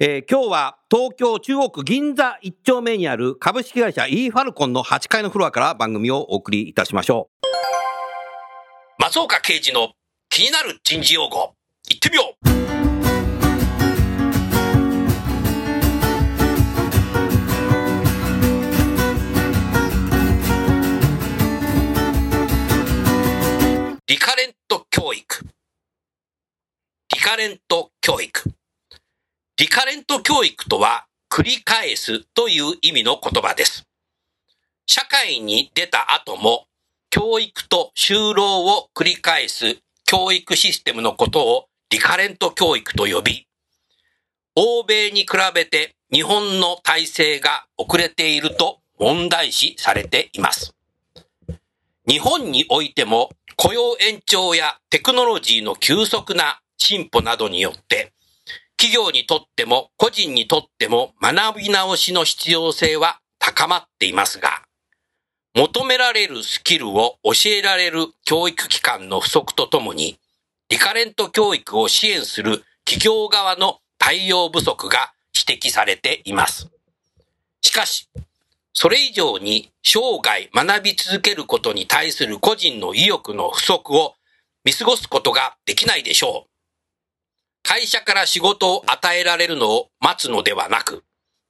[0.00, 7.46] えー今日は東京中央区銀座1丁目にある株式会社 e ファルコンの8階のフロアから番組をお送りいたしましょう。
[8.98, 9.92] 松岡刑事の
[10.30, 11.54] 気になる人事用語、
[11.88, 12.54] いってみよう
[24.08, 25.46] リカレント教育。
[27.14, 28.54] リカレント教育。
[29.56, 33.86] リカレント教育とは、繰り返すという意味の言葉です。
[34.84, 36.66] 社会に出た後も、
[37.08, 43.46] 教育と就労を繰り返す教育システムのことをリカレント教育と呼び、
[44.56, 50.74] 欧米に比べて日本の体制が遅れていると問題視されています。
[52.08, 58.13] 日本においても雇用延長やテクノロジーの急速な進歩などによって、
[58.76, 64.62] 企業にとっても個人にとっても学び直しの必要性は高まっていますが、
[65.54, 70.18] 求められるスキルを教えられる教育機関の不足とともに、
[70.68, 76.68] リカレント教育を支援する企業側の対応不足が指摘されています。
[77.60, 78.08] しかし、
[78.72, 84.14] それ以上に生涯学び続けることに対する個人の意欲の不足を
[84.64, 86.53] 見過ごすことができないでしょう。
[87.66, 91.02] 会社から仕事を与えられるのを待つのではなく、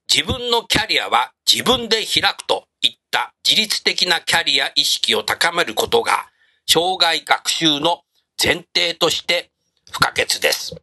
[0.08, 6.26] 自分のキャリアは自分で開くといった自律的なキャリア意識を高めることが、
[6.66, 8.02] 生涯学習の
[8.42, 9.50] 前提として
[9.91, 10.76] 不可欠です。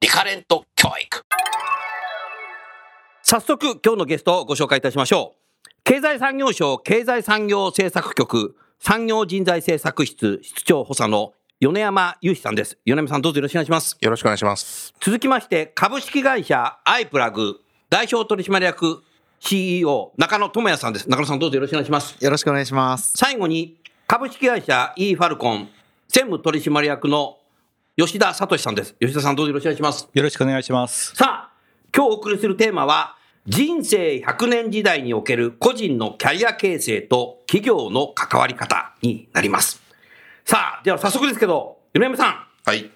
[0.00, 1.22] リカレント教育。
[3.22, 5.70] 早速、今日のゲストをご紹介いたしましょう。
[5.84, 12.76] 経済産業省経済産業政策局産業人材政策室室長補佐の米山雄志さんです。
[12.84, 13.96] 米山さんどうぞよろしくお願いします。
[13.98, 14.92] よろしくお願いします。
[15.00, 17.58] 続きまして、株式会社アイプラグ
[17.88, 19.02] 代表取締役
[19.40, 21.08] CEO 中野智也さんです。
[21.08, 22.22] 中野さんどうぞよろしくお願いします。
[22.22, 23.14] よろしくお願いします。
[23.16, 25.70] 最後に、株式会社 e ファルコン
[26.08, 27.38] 専務取締役の
[27.96, 28.94] 吉田聡さんです。
[29.00, 30.08] 吉田さんどうぞよろしくお願いします。
[30.12, 31.16] よろしくお願いします。
[31.16, 31.52] さあ、
[31.96, 39.83] 今日お送りするテーマは、人生100年時代における個人のキャリア形成と企業の関わり方になります。
[40.44, 42.90] さあ、では早速ですけど、米山さん、はい。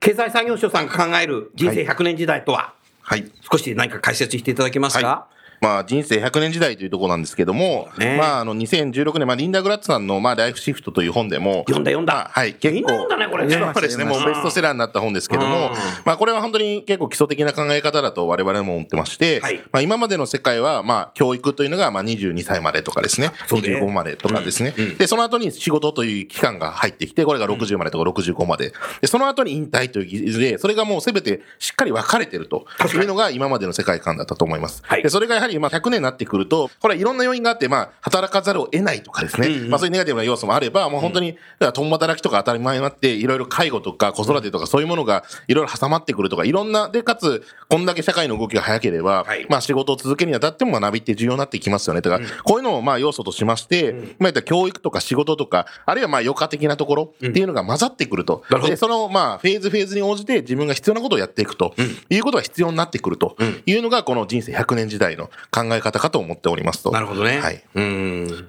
[0.00, 3.30] 経済産業省さんが考える人生100年時代とは、はい。
[3.50, 5.26] 少し何か解説していただけますか、は
[5.60, 8.16] まあ、人生100年時代というところなんですけども、ね。
[8.16, 12.14] まあ、あの、2016年、まあ、リンダ・グラッツさんの、まあ、ライフシフトという本でも、読んだ読んだ。
[12.14, 13.16] まあはい、結構。
[13.16, 13.46] ねこれ。
[13.46, 19.58] ねそうですね、もうベストセラーになった本ですけどもうん、まあ、これは本当に結構基礎的な考え方だと我々も思ってまして、はい。
[19.70, 23.68] まあ、今までの世界は、まあ、教育というのが、まあ、22歳までとかですね、そうね。
[23.68, 24.96] 25までとかですね、うんうん。
[24.96, 28.72] で、その後に仕事という期間が入ってきて、これが60までとか65まで。
[29.00, 34.82] で、その後に引退という技術で、それがもうすべてしっかり分かれてるというのが今までの世界観だったと思います。
[34.84, 35.02] はい。
[35.02, 39.70] で、それがやはりまあ100年になってくると、これはいろんな要因があって、まあ、働かざるを得ないとかですね、うんうん。
[39.70, 49.46] まあそういうネガティブな要素もあれば、もう本当に、だから共働きとか当たり前になって、いろいろ介護とか子育てとかそういうものがいろいろ挟まってくるとか、いろんな、で、かつ、こんだけ社会の動きが早ければ、はい。
[49.48, 52.02] まあ仕事を続けるにあたっても学びって重要になってきますよね。
[52.02, 58.42] とか、こういうのをまあ要素としまして、まあ言ったら教育とか仕事とか、あるいはまあ余暇的なところっていうのが混ざってくると。
[58.50, 58.70] なるほど。
[58.70, 61.74] で、そのまあフェーズフェーズに応じて自分が必要なことをやっていくと
[62.08, 63.36] いうことが必要になってくると
[63.66, 66.90] いうのがこの人生100年時代の考え方かと思っておりますと。
[66.90, 67.38] なるほどね。
[67.40, 67.62] はい。
[67.74, 68.48] うん。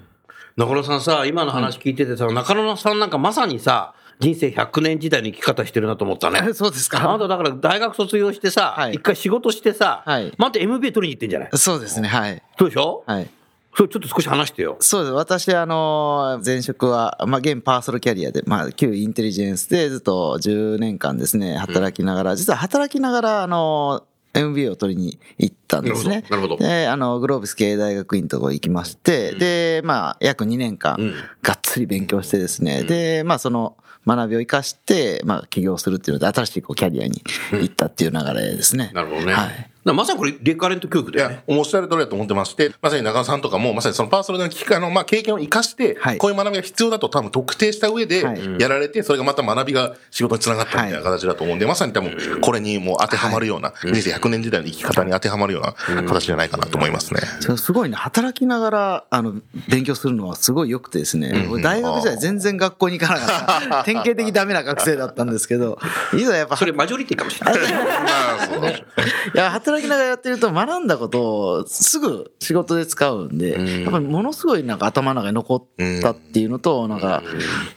[0.56, 6.52] 中野さんさ、今の話聞いててさ、中野さんなんかまさにさ、人生100年時代の生き方してるなと思ったね。
[6.54, 7.18] そうですあなか。
[7.20, 11.48] ただから大学卒業してさ、はい一回仕事してさ、はいまた MBA 取りに行ってんじゃない？
[11.54, 12.08] そうですね。
[12.08, 12.42] はい。
[12.58, 13.02] そうでしょ？
[13.06, 13.28] はい。
[13.74, 14.76] それちょっと少し話してよ。
[14.80, 15.12] そうです。
[15.14, 24.04] 私、あの、前職は、まあ、現パーソルキャリアで、まあ、旧インテリジェンスでずっと10年間ですね、働きながら、実は働きながら、あの、
[24.34, 26.24] MBA を取りに行ったんですね。
[26.30, 33.76] なるほどで、あの、グローブス経営大学院のところ行きまして、で、まあ、約2年間うん、がっつり勉強してですね、で、まあ、その、
[34.06, 38.90] 学びを生かして、まあ、起業するっていうので、新しいこうキャリアに行ったっていう流れですね。
[38.94, 39.32] なるほどね。
[39.32, 39.71] はい。
[39.84, 41.42] まさにこれ、リカレント教育いだよね。
[41.46, 46.18] や。、おっしゃる通りだと思ってまして、まさに中野さんとかも、まさにそのパーソナルの機会の、まあ、経験を生かして、はい。
[46.18, 48.40] こういう学びが必要だと多分特定した上ではい。
[48.60, 57.20] やられて、それがまた学びが仕事につながったみたいな形だと思うんで、まさに多分これにもう当てはまるような、人生100年時代の生き方に当てはまるような形じゃないかなと思いますね。
[57.56, 59.34] すごいね、働きながら、あの、
[59.68, 65.78] 勉強するのはすごい良くてですね、俺大学時代全然学校に行かなかった、 典型的ダメな学生だったんですけど、
[66.14, 67.62] いざやっぱ、それマジョリティかもしれない。
[67.72, 77.22] まあ、そういや、働きながらやってると学んだことをすぐ仕事で使うんで、やっぱりものすごいなんか頭の中に残ったっていうのと、なんか、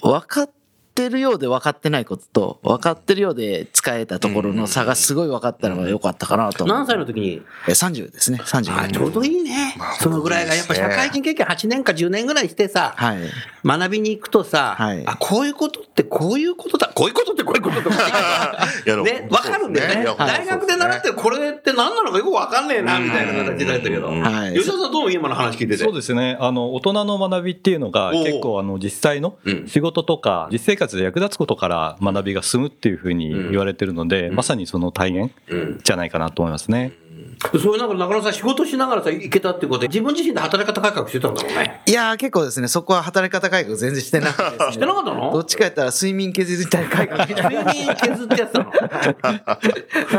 [0.02, 0.50] 分かっ
[0.96, 6.66] てるようで分かってないことと、分かってるようで使えたところの差がすごい分かったのが良かったかなと。
[6.66, 7.42] 何歳の時に？
[7.68, 9.76] え ?30 ですね、30あちょうどいいね。
[10.00, 13.18] そのぐらいが、やっぱ社会人経験8年か10年ぐらいしてさ、はい。
[13.66, 17.92] 学びに行くとさ、はいあ、こういうことってこういうことだ、こういうことってこういうことってい
[18.90, 20.16] やでもね、わかるんだよね。
[20.18, 24.08] 大学で習ってるこれって何なのかよくわかんねえな、みたいな形だったけど。
[24.08, 25.78] はい吉田さんどうも今の話聞いてて？
[25.78, 26.38] そうですね。
[26.40, 36.94] あの、大人の学びっていうのが結構あの、実際のうん仕事とか、実生活で役立つことから学びが進むっていうふうに言われてるので、まさにその体現うんじゃないかなと思いますね。
[37.60, 41.82] そういうなんか中野さん仕事しながらさ、行けたってことで、自分自身で働き方改革してたんだろうね。
[41.86, 44.72] いやー結構ですね、そこは働き方改革全然してなくてですね。
[44.74, 45.32] してなかったの？
[45.32, 47.64] どっちかやったら睡眠削りたい改革みたいな。
[47.72, 48.72] 睡眠削ってやってたの。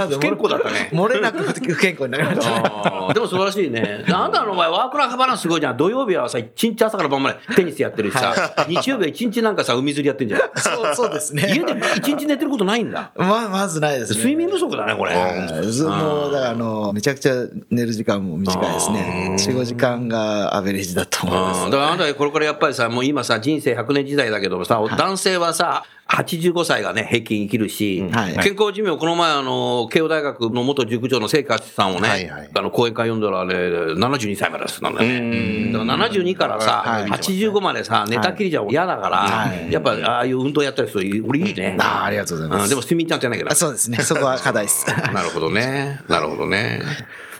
[0.08, 0.90] 不健康だったね。
[0.92, 4.04] 漏れなく不健康になりましたでも素晴らしいね。
[4.12, 5.76] あんたの場合、ワークライフバランスすごいじゃん。
[5.76, 10.40] 土曜日はさ、一日朝から晩までテニスやってるしさ、日曜日は一日なんかさ、海釣りやってんじゃん。
[10.56, 11.48] そうそうですね。
[11.54, 13.12] 家で一日寝てることないんだ。
[13.16, 14.18] まあ、まずないですね。
[14.18, 15.14] 睡眠不足だね、これ。
[15.14, 19.36] もう、だから、あの、めちゃくちゃ寝る時間も短いですね。
[19.38, 21.64] 4、5時間がアベレージだと思います。
[21.64, 33.54] うんだからあなたこれからやっぱりさ、もう今さ、人生100年時代だけどもさ、男性はさ、85歳がね、平均生きるし、はい健康寿命、この前、あの、慶応大学の元塾長の聖勝さんをね、はいはいあの、講演会読んだらね、
[33.94, 35.72] 72歳までですなんだよね。
[35.72, 41.76] だから72からさ、はい85までさ、寝たきりじゃ嫌だから、はいやっぱ、ああいう運動やったりする人、俺いいね。
[41.80, 43.98] あーありがとうございますんでも睡眠ちゃんとやんなきゃいけないあそうですね。
[43.98, 44.86] そこは課題です。
[45.12, 46.00] なるほどね。
[46.08, 46.82] なるほどね。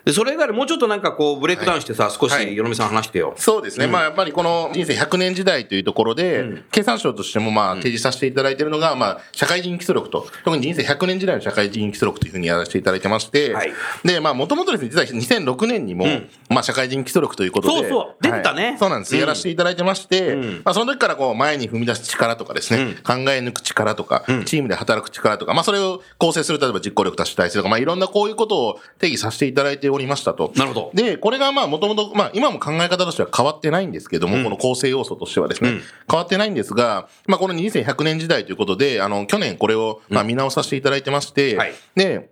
[0.07, 2.57] で、それ以外でもうちょっとなんかこう、ブレイクダウンしてさ、少し、はい。
[2.57, 3.35] よろみさん話してよ。
[3.37, 3.89] そうですね。
[3.89, 13.73] まあやっぱりこの人生100年時代というところで、経産省としてもまあ提示させていただいているのが、まあ社会人基礎力と、特に人生100年時代の社会人基礎力というふうにやらせていただいてまして、はい。
[14.05, 16.07] で、まあもともとですね、実は2006年にも、
[16.51, 18.23] まあ社会人基礎力ということで、そうそう。
[18.23, 18.69] 出てたね。
[18.69, 18.79] はい。
[18.79, 19.15] そうなんです。
[19.15, 19.21] うん。
[19.21, 30.53] やらせていただいてまして、まあその時からこう前に踏み出す力とかですね、考え抜く力とか、チームで働く力とか、まあそれを構成する、例えば実行力、多種体制とか、まあいろんなこういうことを定義させていただいておりましたと。
[30.55, 30.91] なるほど。
[30.95, 41.73] で、これがまあもともと、まあ今も考え方としては変わってないんですけども、この構成要素としてはですね、変わってないんですが、まあこの2100年時代ということで、あの、去年これをまあ見直させていただいてまして、はい。
[41.95, 42.31] で、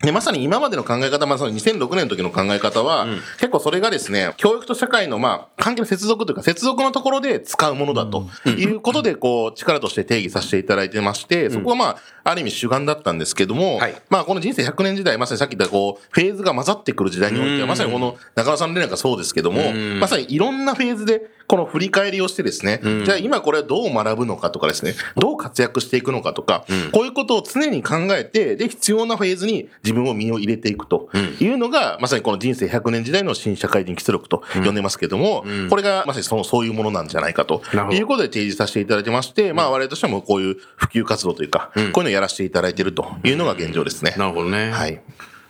[0.00, 3.06] で、まさに今までの考え方、まあ、その2006年の時の考え方は、
[3.38, 13.94] 結構それがですね、教育と社会の、まあ、関係の接続というか、接続のところで使うものだということで、こう、力として定義させていただいてまして、そこはまあ、ある意味主眼だったんですけども、はい。
[14.08, 31.08] まあ、この人生100年時代、まさにさっき言った、こう、フェーズが混ざってくる時代においては、まさにこの中野さんの例なんかそうですけども、まさにいろんなフェーズで、この振り返りをしてですね、じゃあ今これはどう学ぶのかとかですね、どう活躍していくのかとか、こういうことを常に考えて、で、必要なフェーズに自分を身を入れていくと
[31.40, 37.62] いうのが、まさにこの人生100年時代の新社会人基礎力と呼んでますけども、これがまさにその、そういうものなんじゃないかと
[37.92, 44.14] いうことで提示させていただいてまして、まあ我々としてもこういう普及活動というか、こういうのをやらせていただいているというのが現状ですね。
[44.18, 44.70] なるほどね。
[44.70, 45.00] はい。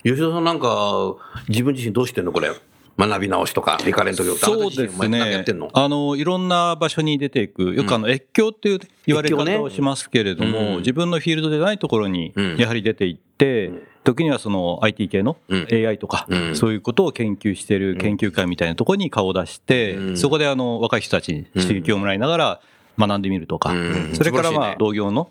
[0.04, 1.16] 吉田さんなんか、
[1.48, 2.52] 自分自身どうしてんのこれ？
[2.98, 5.44] 学び直しとか、リカレント教育そうですね。
[5.72, 10.76] あの、いろんな場所に出ていく、よくあの、越境っていう言われ方をしますけれども、うん。
[10.78, 13.70] 自分のフィールドでないところにうん、やはり出ていって、
[14.02, 15.68] 時にはその IT 系のうん。
[15.70, 20.16] AI とかうん、そういうことを研究している研究会みたいなところに顔を出してう、ん。
[20.16, 22.60] そこであの、若い人たちに刺激をもらいながら、
[22.98, 23.70] 学んでみるとか。
[23.70, 25.30] うん、それからまあ、同業の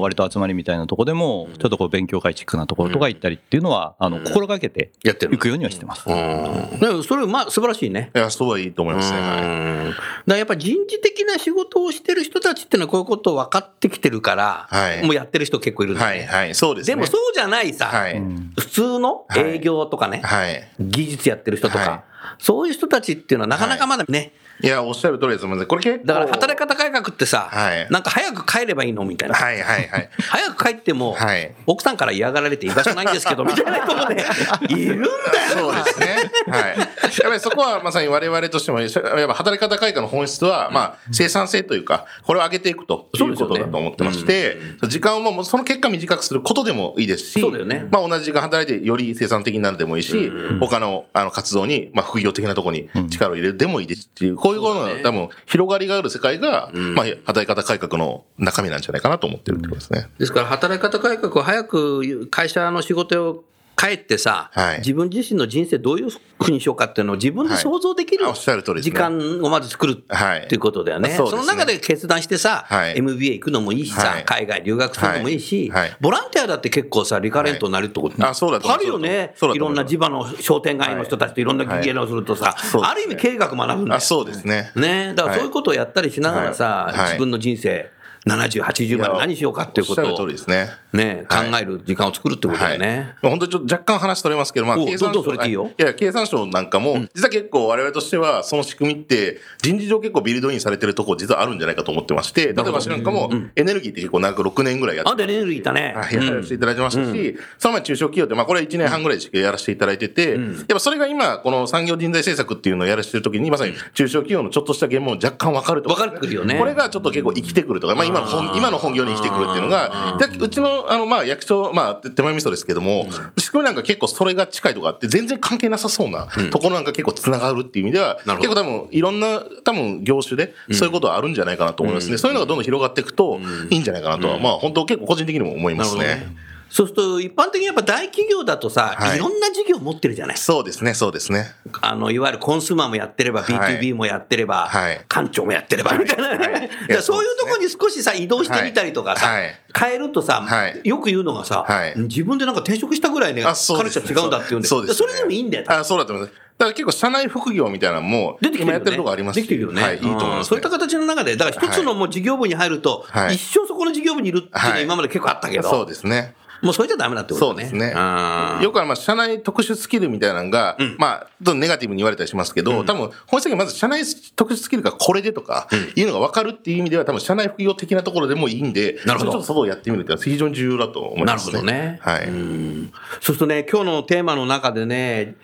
[0.00, 6.04] 割と集まりみたいなところでも、ちょっとこう勉強会チックなところとか行ったりっていうのは、あの、心がけてやってくようにはしてます。
[6.06, 6.78] うん。
[6.78, 8.10] でもそれ、まあ、素晴らしいね。
[8.14, 9.18] いや、そうはいいと思いますね。
[9.18, 9.94] だか
[10.26, 15.02] らやっぱり人事的な仕事をしてる人たちっていうのはこういうことを分かってきてるから、はい。
[15.04, 16.94] もうやってる人結構いるんだよねはい、はい、そうですね。
[16.94, 18.20] でもそうじゃないさ、はい。
[18.58, 20.68] 普通の営業とかね、はい。
[20.78, 22.00] 技術やってる人とか、はい
[22.38, 25.42] そういう人たちっていうのはなかなかまだね、いや、おっしゃる通りです。
[25.42, 25.68] ごめんなさい。
[25.68, 26.06] これ結構。
[26.06, 29.36] だから働き方改高くってさ、はいなんか早く帰ればいいのみたいな。
[29.36, 30.10] はいはいはい。
[30.18, 34.24] 早く帰っても、はい奥さんから嫌がられて居場所ないんですけど、 みたいな人もね、
[34.68, 35.10] いるんだよ。
[35.50, 36.30] そうですね。
[36.48, 36.78] はい。
[36.78, 36.88] やっ
[37.22, 38.90] ぱりそこはまさに我々としても、やっ
[39.28, 44.58] ぱ働き方改革の本質は、まあ、生産性というか、これを上げていくということだと思ってまして、
[44.88, 60.08] 時間をもうその結果短くすることでもいいですし、そうだよねまあ同じ時間働いてより生産的になるでもいいし、他のあの活動に、まあ副業的なところに力を入れるでもいいですし、こういうことの多分広がりがある世界が、まあ働き方改革の中身なんじゃないかなと思ってるってことですね。
[60.18, 63.44] ですから、働き方改革を早く会社の仕事を
[63.78, 64.78] 帰ってさ、はい。
[64.78, 68.90] 自分自身の人生どういうふうにしようかっていうのを自分で想像できる時ね。
[68.90, 70.40] 間をまず作るはい。
[70.40, 71.10] っていうことだよね。
[71.10, 71.42] そうですね。
[71.42, 72.98] その中で決断してさ、はい。
[72.98, 74.24] MBA 行くのもいいしさ、はい。
[74.24, 75.80] 海外留学するのもいいし、はい。
[75.82, 75.96] はい。
[76.00, 78.30] ボランティアだって結構さ、リカレントになるってこと、はい。
[78.32, 78.78] あそうだと思う。
[78.78, 79.34] あるよね。
[79.54, 81.44] いろんな地場の商店街の人たちとい。
[81.44, 83.96] ろんな議論をするとさ、ある意味経営学学ぶんだよ。
[83.96, 84.72] あ、そうですね。
[84.74, 85.14] ね。
[85.14, 86.98] だからそういうことをやったりしながらさ、はい。
[86.98, 87.04] はい。
[87.10, 87.90] 自分の人生、
[88.28, 90.68] 70、80まで何しようかっていうことをね。
[90.92, 91.62] ね、考はい。
[91.62, 93.14] える時間を作るってことだよね。
[93.20, 95.70] はい、本当にちょっと若干話取れますけど、まあ、お経産省いいよ。
[95.78, 95.82] い。
[95.82, 105.94] や、経産省なんかも、実は結構我々としては、その仕組みって、人事上結構ビルドインされてるところ実はあるんじゃないかと思ってまして、例えば私なんかも、エネルギーって結構長く6年ぐらいやってあエネルギーいたね。
[105.96, 116.56] はい、やらせていただいてましたし、その前中小企業って、まあこれ1年半ぐらいしかやらせていただいてて、やっぱそれが今、この産業人材政策っていうのをやらせてるときに、まさに中小企業のちょっとした現場も若干分かるとか、分かってくるよね。
[116.58, 123.06] これがちょっと結構生きてくるとか、まあ今の本、今の本業に生きてくるっていうのが、でうちの、あの、まあ役所、まあ手前味噌ですけども、
[123.36, 132.18] 仕組みなんか結構それが近いとかあって、全然関係なさそうなところなんか結構繋がるっていう意味では、結構多分いろんな、多分業種でそういうことはあるんじゃないかなと思いますね。
[132.18, 136.26] そういうのがどんどん広がっていくといいんじゃないかなとは、まあ本当結構個人的にも思いますね。
[136.70, 139.16] そうすると、一般的にやっぱ大企業だとさ、はい。
[139.16, 140.36] いろんな事業持ってるじゃない。
[140.36, 141.54] そうですね、そうですね。
[141.80, 143.78] あの、いわゆるコンスーマーもやってれば、はい。
[143.78, 145.04] B2B もやってれば、はい。
[145.08, 146.28] 官庁もやってれば、みたいな。
[146.28, 146.38] はい。
[146.38, 154.12] だからそういうところに少しさ、移動してみたりとかさはい、変えるとさはい、よく言うのがさはい、自分でなんか転職したぐらいね、カあ、そうルチです。
[154.12, 155.64] ャー違うんだって言うんで、そうです、それでもいいんだよ。
[155.68, 156.34] あ、そうだと思います。
[156.58, 158.72] だから結構社内副業みたいなのも、出てきてるよね。
[158.72, 159.82] 今やってるとこありますできてるよね。
[159.82, 160.38] はい、いいと思います、ね。
[160.38, 160.44] うん。
[160.44, 163.36] そういった形の中で、だから一つのもう事業部に入ると、はい。
[163.36, 164.82] 一生そこの事業部にいるっていうのははい。
[164.84, 166.34] 今まで結構あったけど、そうですね。
[166.62, 167.68] もうそれじゃダメだってことだね。
[167.68, 168.62] そうですねうん。
[168.62, 174.02] よくあのまあ社内特殊スキルみたいなのが、まあ、ちょっとネガティブに言われたりしますけど、多分、本質的にまず社内
[174.34, 181.98] 特殊スキルがこれでとか、いうのが分かるっていう意味では、多分社内副業的なところでもいいんで、なるほどちょっとそこをやってみるっていうのは非常に重要だと思いなるますほどね。
[182.02, 182.26] はい。
[182.26, 185.36] うんそうするとね、今日のテーマの中でね、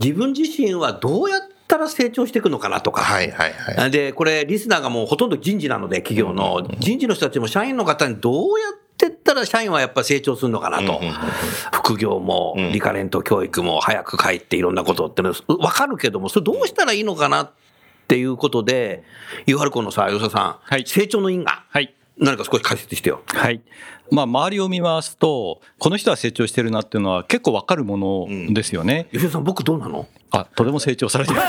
[0.00, 3.02] 自分自身はどうやったら成長していくのかなとか。
[3.02, 3.90] はいはいはい。
[3.90, 6.66] で、これ、リスナーがもうほとんど人事なので、企業の。
[6.78, 11.00] 人事の人たちも社員の方にどうやってったら社員はやっぱ成長するのかなと。
[11.72, 17.52] 副業も、リカレント教育も早く帰っていろんなことってのわかるけども、それどうしたらいいのかなっ
[18.08, 19.04] ていうことで、
[19.46, 21.64] ゆはるこのさ、吉田さん、はい成長の因果。
[21.68, 21.94] はい。
[22.18, 23.22] 何か少し解説してよ。
[23.26, 23.62] はい。
[24.10, 29.08] まあ、周りを見ますと、この人は成長してるなっていうのは結構わかるものですよね。
[29.12, 30.06] 吉田さん、僕どうなの？
[30.32, 31.40] あ、とても成長されてる。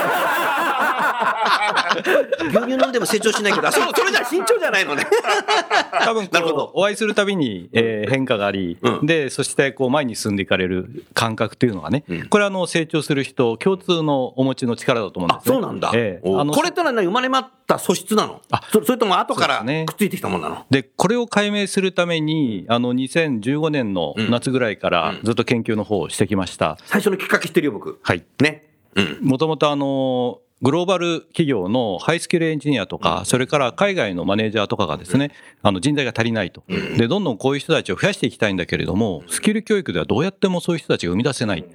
[2.49, 5.05] 牛乳飲んでも成長しないけど、あそ それじゃ慎重じゃないのね。
[6.03, 15.53] 多分なるほどお会いするたびに、えー変化があり、うんでそしてこう前に進んでいかれる感覚というのがね、これはあの成長する人共通のお持ちの力だと思うんあで、すね。
[15.55, 15.91] そうなんだ。
[15.93, 18.41] ええあのこれってのは何生まれまった素質なの？
[18.51, 20.65] あそそれとも後からくっついてきたもんなの？
[20.69, 26.77] でこれを解明するためにあの2015年の夏ぐらいからずっと研究の方をしてきました。
[26.85, 27.99] 最初のきっかけ知ってるよ、僕。
[28.01, 28.67] はいね。
[28.95, 29.19] うん。
[29.21, 35.31] もともとあのグローバル企業のハイスキルエンジニアとか、それから海外のマネージャーとかがですね、
[35.63, 36.63] あの人材が足りないと。
[36.97, 41.65] で、どんどんこういう人たちを増やしていきたいんだけれども、スキル教育ではどうやってもそういう人たちが生み出せない。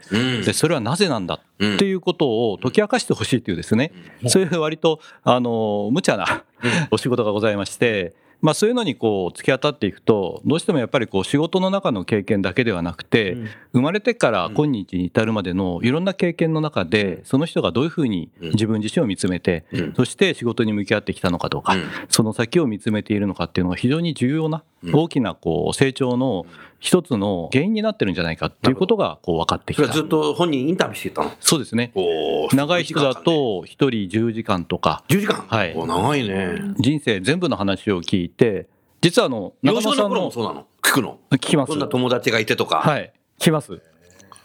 [0.45, 1.35] で、それはなぜなんだ？
[1.35, 3.93] っていうことを解き明かしてほしいというですね、
[4.29, 6.45] そういう割と、あの、無茶な
[6.93, 8.15] お仕事がございまして、
[8.47, 13.37] まあそういうのにこう突き当たっていくと、どうしてもやっぱりこう仕事の中の経験だけではなくて、
[13.73, 19.65] 生まれてから今日に至るまでのいろんな経験の中で、その人がどういうふうに自分自身を見つめて、
[19.97, 21.75] そして仕事に向き合ってきたのかとか、
[22.09, 24.63] その先を見つめているのかっていうのが非常に重要な
[24.93, 26.47] 大きなこう成長の
[26.87, 29.89] 一つの原因になってるんじゃないかっていうことがこう分かってきた。
[29.89, 31.33] ずっと本人インタビューしてたの？
[31.41, 31.91] そうですね。
[31.97, 35.45] お長い人だと一人10時間とか、10時間？
[35.49, 36.61] はいお長いね。
[36.79, 38.69] 人生全部の話を聞いて、
[39.01, 40.67] 実はあの、幼少の中野さんの、そうなの？
[40.81, 41.19] 聞くの？
[41.33, 41.81] 聞きますどん。
[41.81, 42.77] な友達がいてとか。
[42.77, 43.13] はい。
[43.41, 43.83] 聞きます。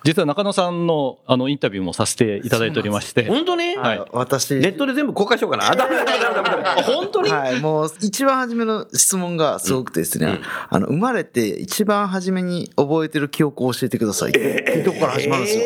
[0.04, 3.76] 実は中野さんのあのインタビューもさせていただいておりまして、本当に？
[3.76, 4.04] はい。
[4.12, 5.70] 私、ネットで全部公開しようかな。
[5.72, 6.06] あ、ダメだ。
[6.06, 6.34] ダメだ。
[6.34, 6.52] ダメだ。
[6.52, 6.72] ダメだ。
[6.80, 7.30] あ本当に？
[7.32, 10.40] はい、もう一番初めの質問がすごくてですね、
[10.70, 14.30] あの生まれて一番初めに覚えてる記憶を教えてください。
[14.30, 15.64] っていうとこから始まるんですよ。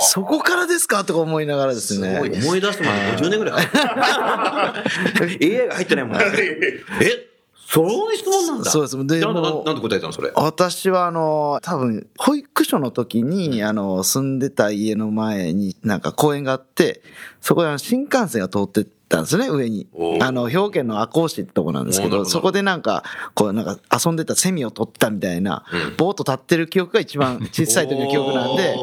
[0.00, 1.04] そこからですか？
[1.04, 2.16] とか思いながらですね。
[2.16, 3.66] 思い出すまで50年ぐらい。
[3.66, 4.82] かか
[5.20, 6.18] る AI が入ってないもん。
[6.18, 6.24] ね。
[7.02, 7.28] え？
[7.70, 8.70] そういう質問なんだ。
[8.70, 10.32] そうですでなんでもうなんで答えたのそれ？
[10.34, 17.02] 私はあの多分保育所の時にあの住んでた家の前になんか公園があって
[17.42, 19.86] そこで新幹線が通ってたんですね上に。
[20.20, 22.24] あの兵庫県の赤穂市ってとこなんですけどど。
[22.24, 23.02] そこでなんか
[23.34, 25.64] こうなんか遊んでたセミを取ったみたいな
[25.96, 28.76] ぼーっと立ってる記憶が一番 小さい時の記憶なんで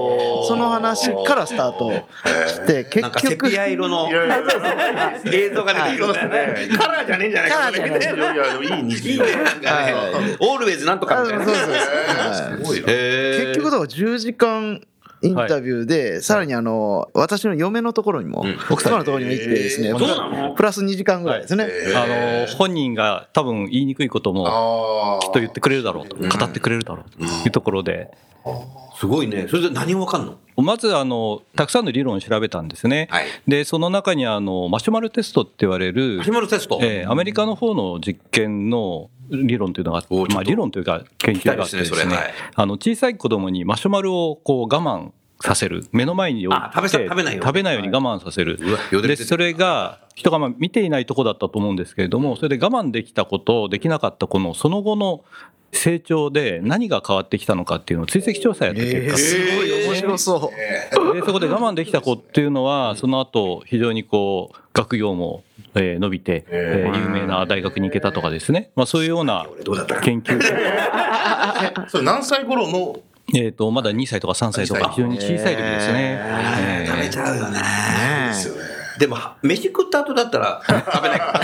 [0.48, 1.92] その話からスタート
[2.48, 6.78] してなんか結局セピア色の映像が出てくるんだよね。
[6.78, 9.24] カラーじゃねえんじゃないかカラーじゃないいやいいい日常。
[9.24, 11.44] オールウェイズなんとかみたいな。
[11.44, 11.74] あそうそうそう。
[11.74, 12.86] はいすごいな。
[12.88, 14.82] へー結局だから10時間
[15.28, 19.94] インタビューで、さらにあの、私の嫁のところにも、奥様のところにも行ってですね、
[20.56, 21.68] プラス2時間ぐらいですね。
[21.96, 28.12] あの本人が多分言いにくいこともあきっと言ってくれるだろうと語ってくれるだろうというところで。
[28.98, 29.48] すごいね。
[29.50, 30.38] それで何がわかんの？
[30.64, 33.08] まずあのたくさんの理論を調べたんですね。
[33.12, 33.26] はい。
[33.48, 36.80] でその中にあのマシュマロテストって言われるマシュマロテスト。
[36.82, 42.34] えーアメリカの方の実験の理論というのが、まあ、理論というか研究があってですねねそれはい。
[42.56, 47.42] あの小さい子供にマシュマロをこう我慢させる目の前に置いて食べないように。
[47.42, 48.58] 食べないように我慢させる。
[48.60, 55.24] うわよだれ出てるでそれが人がまあ見ていないとこだったと思うんですけれどもそれで我慢できたことできなかった子のその後の
[55.76, 60.52] 成長で何が変わってきたのかっていうのを追跡調査やった結果、すごい面白そ
[60.92, 61.14] う。
[61.14, 65.44] でそこで我慢できた子っていうのはその後非常にこう学業も、
[65.76, 69.46] えー伸びて、えー有名な大学に行けたとかですね、まあ、そういうような
[70.04, 70.40] 研究。
[70.92, 71.86] あ。
[71.90, 72.68] それ何歳頃？
[72.68, 73.00] の、
[73.34, 74.90] えーとまだ2歳とか3歳とか。
[74.96, 76.20] 非常に小さい時ですね。
[76.22, 76.92] えー。
[76.92, 77.60] 食べちゃうよね。
[78.96, 81.20] ねでも、飯食った後だったら食べない。
[81.20, 81.42] から。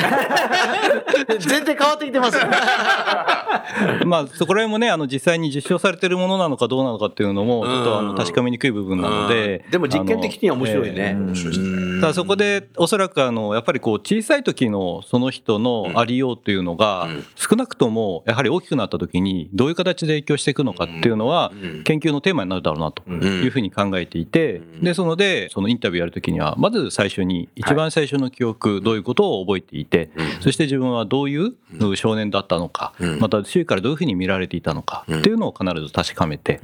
[1.29, 2.37] え全然変わってきてます。
[4.05, 11.15] まあそこら辺もねあの実際に実証されてるものなのかどうなのかっていうのもちょっとあの確かめにくい部分なのででも実験的には面白いね。
[11.17, 12.01] 面白いね。
[12.01, 21.51] ただそこでおそらくあのやっぱりこう小さい時のその人のありようというのが少なくともやはり大きくなった時にどういう形で影響していくのかっていうのは
[21.83, 30.09] 研究のテーマになるだろうなというふうに考えていてでそのでそのインタビューやる時にはまず最初に一番最初の記憶どういうことを覚えていて
[30.41, 31.53] そして自分はどういう
[31.95, 36.59] 少年だったのかまた周囲からどういうふうに見られていたのかっていうのを必ず確かめて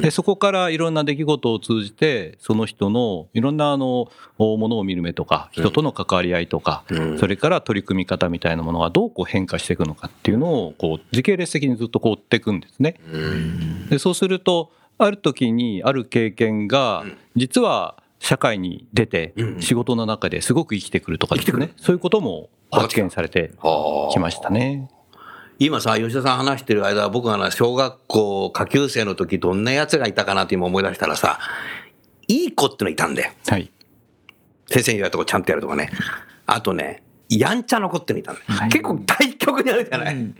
[0.00, 6.84] でそこからいろんな出来事を通じてその人のいろんなあのものを見る目とか人との関わり合いとか
[7.18, 12.96] それから取り組み方みたいなものがどうこう変化していくのかっていうのをこう時系列的にずっとこう追っていくんですね。
[13.90, 17.04] でそうするとある時にある経験が
[17.36, 23.52] 実は社会に出て仕事の中ですごく生きてくるとかですねそういうことも発見されて
[24.12, 24.90] きましたね。
[25.60, 31.40] 今さ、吉田さん話してる間、僕がな小学校下級生の時どんな奴がいたかなって今思い出したらさ、
[32.28, 33.32] いい子ってのいたんだよ。
[33.46, 33.70] はい
[34.70, 35.90] 先生に言われたとこちゃんとやるとかね。
[36.46, 38.46] あとね、やんちゃな子ってのいたんだよ。
[38.70, 40.34] 結構対極にあるじゃない？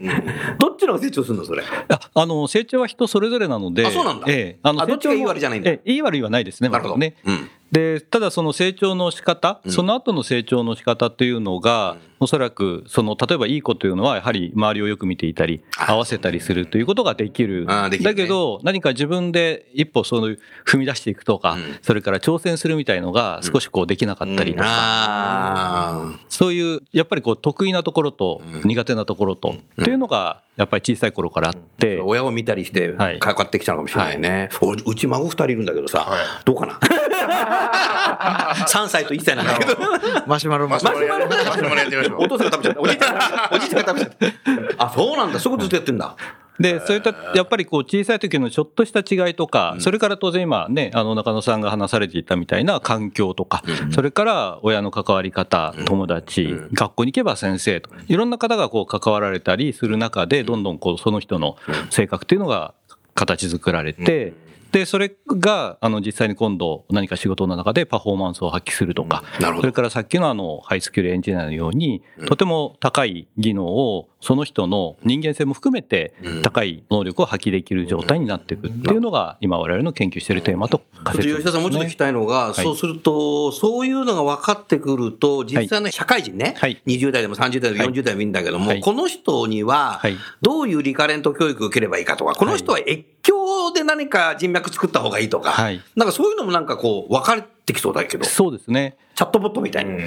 [0.58, 1.64] どっちの成長するのそれ？
[1.88, 7.16] ああの成長は人それぞれなので、あそうなんだええ、あのあどっちがいい悪いじゃないんだええいい悪いはないですね、なるほどね。
[7.24, 17.66] うんでただその成長の仕方、その後の成長の仕方というのが、おそらくその例えばいい子というのはやはり周りをよく見ていたり合わせたりするということができる。
[17.66, 17.98] ね。
[17.98, 20.28] だけど何か自分で一歩その
[20.66, 32.04] 踏み出していくとか、それから挑戦するみたいのが少しこうできなかったりとか、あそういうやっぱりこう得意なところと苦手なところと、っていうのがやっぱり小さい頃からあって、あ。
[32.04, 33.18] 親を見たりして、はい。
[33.18, 34.48] かかってきたのかもしれないね。
[34.62, 36.10] 俺うち孫二人いるんだけどさ、
[36.44, 36.80] どうかな？
[37.28, 39.76] ?3 歳と1歳なんだけど。
[40.26, 42.22] マシュマロマシュマロやマシュマロやってみましょう。
[42.22, 42.80] お父さんが食べちゃった。
[42.80, 44.84] おじいちゃんが、 おじいちゃんが食べちゃった。
[44.84, 45.38] あ、そうなんだ。
[45.38, 46.14] そういうことずっとやってんだ。
[46.58, 53.62] でそういったやっぱりこう小さい時のちょっとした違いとか、それから当然今ねあの中野さんが話されていたみたいな環境とか、
[53.92, 61.56] それから親の関わり方友達、学校に行けば先生といろんな方がこう関わられたりする中でどんどんこうその人の
[61.90, 62.74] 性格っていうのが
[63.14, 64.47] 形作られて。
[64.78, 86.80] でそれがあの実際に今度何か仕事の中でパフォーマンスを発揮するとか、それからさっきのあのハイスキルエンジニアのように、とても高い技能をその人の人間性も含めて高い能力を発揮できる状態になっていくっていうのが今我々の研究しているテーマと仮説吉田さんもうちょっと聞きたいのが、そうすると、そういうのが分かってくると、実際の社会人ね、はい。
[86.86, 88.80] 20代でも30代でも40代でもいいんだけども、はい。
[88.80, 95.80] この人にははい、どういうリカレント教育を受ければいいかとか、この人は越境で何か人脈作った方がいいとか、はい。
[95.96, 98.96] なんかそういうのもなんかこう、分かってきそうだけど、チそうですね。
[99.14, 100.04] ャットボットみたいに。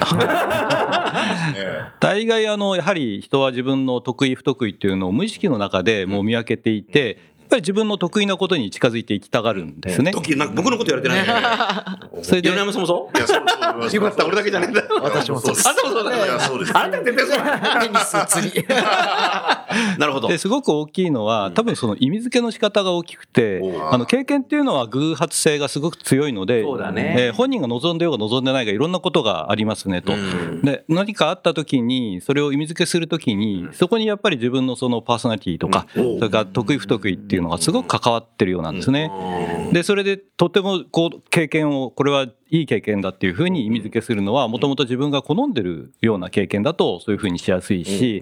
[2.00, 7.18] 大概あのやはり人は自分の得意不得意っていうのを無意識の中でもう見分けていて
[7.52, 10.12] ぱり自分の得意なことに近づいていきたがるんですね。
[10.12, 12.22] 時なんか僕のこと言われてないね。
[12.24, 13.16] それで米山さんもそう？
[13.16, 13.44] いや、そう
[13.88, 14.82] そうよかった、俺だけじゃないんだ。
[15.02, 15.54] 私もそう。
[15.54, 16.04] ですあんたもそう。
[16.04, 16.76] だいやそうです。
[16.76, 17.44] あなた絶対そう。
[17.44, 17.80] だ。
[17.82, 18.64] テニス釣り
[19.98, 20.28] なるほど。
[20.28, 23.60] ですごく大きいのは、多分その意味付けの仕方が大きくて、
[23.90, 27.14] あの経験っていうのは偶発性がすごく強いので、そうだね。
[27.18, 30.12] えー本人が望んでようが望んでないがいろんなことがありますねと。
[30.62, 39.10] で何かあった時にそれを意味付けする時にそこにやっぱり自分のそのパーソナリティとか、それから得意不得意っていうのがすごく関わってるようなんですね。
[39.72, 48.20] でそれでとてもこう経験をこれはいい経験だっていうふうに意味付けするのはもともと自分が好んでるような経験だとそういうふうにしやすいし。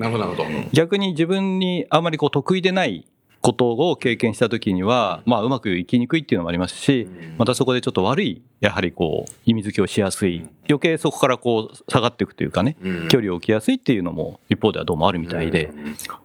[0.72, 3.06] 逆に自分にあまりこう得意でない
[3.42, 12.76] ことを経験した時には、まあ、うまくいきにくいっていうのもありますし、またそこでちょっと悪い、やはりこう、意味付けをしやすい、余計そこからこう、下がっていくというかね、
[13.08, 15.72] 距離を置きやすいっていうのも、一方ではどうもあるみたいで、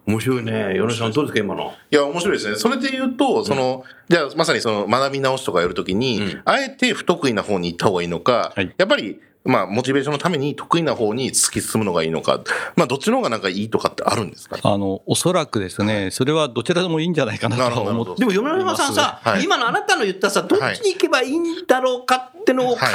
[0.06, 0.74] 面白いね。
[0.76, 1.72] 米さんどうですか、今の？
[1.90, 2.56] いや、面白いですね。
[2.56, 8.74] それで言うと、その、じゃあ、まさにその学び直しとかやるときに、あえて不得意な方に行った方がいいのか、はい。
[8.76, 12.40] やっぱり、まあ、モチベーションのために得意な方に突き進むのがいいのか、
[12.74, 22.92] まあ、どっちの方がなんかいいとかってあるんですかあの、おそらくですね、それはどちらでもいいんじゃないかなと思ってでも、米山さんさ、はい今のあなたの言ったさ、どっちに行けばいいんだろうかってのを考はい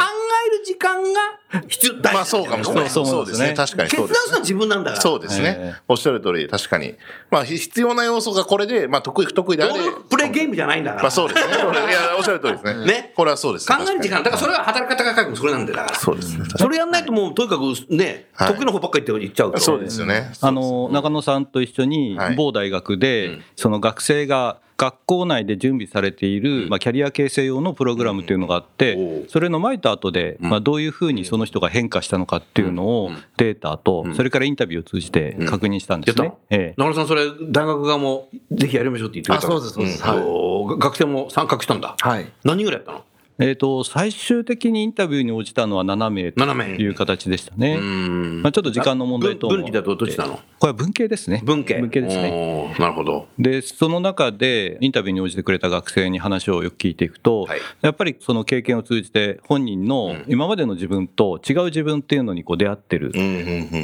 [0.47, 1.19] える時間が
[1.67, 2.89] 必要、大事まあ、そうかもしれない。
[2.89, 3.53] そうそうですね。
[3.53, 4.01] 確かに決。
[4.01, 5.01] 断するのは自分なんだから。
[5.01, 6.95] そうですね、ええおっしゃる通り、確かに。
[7.29, 9.73] まあ、ひ必要な要素がこれで、まあ、得意不得意であれ
[10.09, 11.03] プレイゲームじゃないんだから。
[11.03, 11.53] まあ、そうですね。
[11.57, 12.85] いや、おっしゃる通りですね。
[12.85, 13.67] ねこれはそうです。
[13.67, 15.99] 考える時間、確だからそれは働き方が書くもそれなんだよだから。
[15.99, 16.40] そうですね。
[16.57, 18.53] それやんないともう、とにかくね、はい。
[18.53, 19.59] 得意な方ばっかり言って言っちゃうと。
[19.59, 20.31] そうですよね。
[20.41, 22.35] あの中野さんと一緒にはい。
[22.35, 36.19] 某大学でその学生が学校内で準備されているまあキャリア形成用のプログラムというのがあってそれの前と後でまあどういうふうにその人が変化したのかっていうのをデータとそれからインタビューを通じて確認したんです。
[36.19, 36.33] ね。
[36.49, 36.81] ええ。
[36.81, 40.79] 中野さん、それ、大学側もぜひやりましょうって言ってくれたそうですそうです。
[40.79, 41.95] 学生も参画したんだ。
[41.99, 42.31] はい。
[42.43, 43.05] 何人ぐらいやったの？
[43.41, 47.77] えー、と最終的にインタビューに応じたのは7名と7名いう形でしたね。
[47.77, 50.39] んまあ、ちょっと時間の問題とも分分岐だとどっちなの？
[50.59, 51.41] これは文系ですね。
[51.43, 51.79] 文系。
[51.79, 52.75] 文系ですね。
[52.79, 53.27] なるほど。
[53.39, 63.11] でその中でインタビューに応じてくれた学生に話をよく聞いていくと、はいやっぱりその経験を通じて本人の今までの自分と違う自分っていうのにこう出会ってる。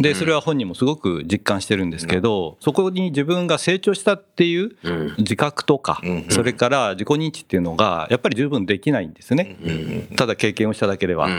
[0.02, 4.76] でそれは本人もすごく実感してるんですけど、そこに自分が成長したっていう
[5.18, 9.47] 自覚とか、それから自己認知っていうのがやっぱり十分できないんですね、
[10.16, 11.30] ただ経験をしただけでは。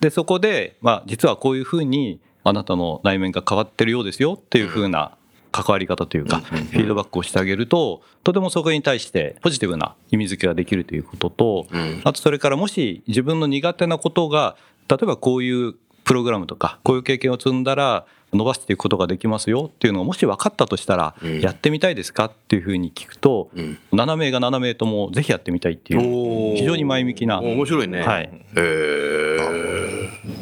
[0.00, 5.16] でそこで、まあ、実はこういうふうにあなたの内面が変わってるようですよっていうふうな
[5.52, 11.66] 関わり方というか、フィードバックをしてあげると、とてもそこに対してポジティブな意味付けができるということと、
[12.04, 14.56] あとそれからもし自分の苦手なことが、
[14.88, 15.74] 例えばこういう
[16.04, 23.50] プログラムとか、こういう経験を積んだら、伸ばしていくことができますよっていうのがもし分かったとしたら、やってみたいですかっていうふうに聞くと、
[23.92, 27.40] 7名が7名ともぜひやってみたいっていう、非常に前向きな。
[27.40, 28.02] 面白いね。
[28.02, 28.30] はい。
[28.56, 29.86] へ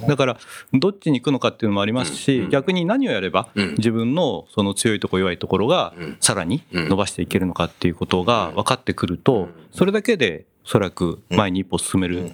[0.07, 0.37] だから
[0.72, 12.33] どっちに行くのかっていうのもありますし、逆に何をやれば自分のその強いところ弱いところがさらに伸ばしていけるのかっていうことが分かってくるとそれだけでおそらく前に一歩進める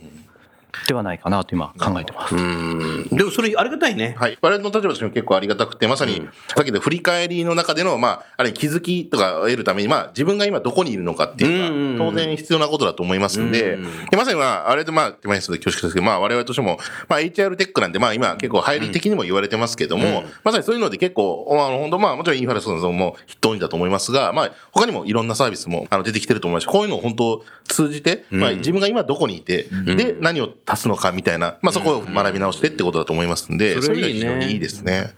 [0.87, 2.35] ではないかなと今考えてます。
[2.35, 3.09] うん。
[3.11, 4.15] でもそれありがたいね。
[4.19, 4.39] はい。
[4.41, 13.79] 我々の立場としても結構ありがたくて、まさに、さっきの振り返りの中での、まあ、あれ気づきとかを得るために、まあ、自分が今どこにいるのかっていうのが、当然必要なことだと思いますんで、
[14.11, 16.79] でまさにまあ、あれでまあ、手前にすると恐縮ですけど、まあ、我々としても、
[17.09, 35.15] まあ、HR テックなんで、まあ、今結構入り的にも言われてますけども、まさにそういうので結構、あの、本当まあ、もちろんインファレスのも筆頭にだと思いますが、まあ、他にもいろんなサービスもあの出てきてると思いますし、こういうのを本当通じて、まあ、自分が今どこにいて、で、何を足すのかみたいな、まあ、そこを学び直してってことだと思いますんで、ういうのは非常にいいですね。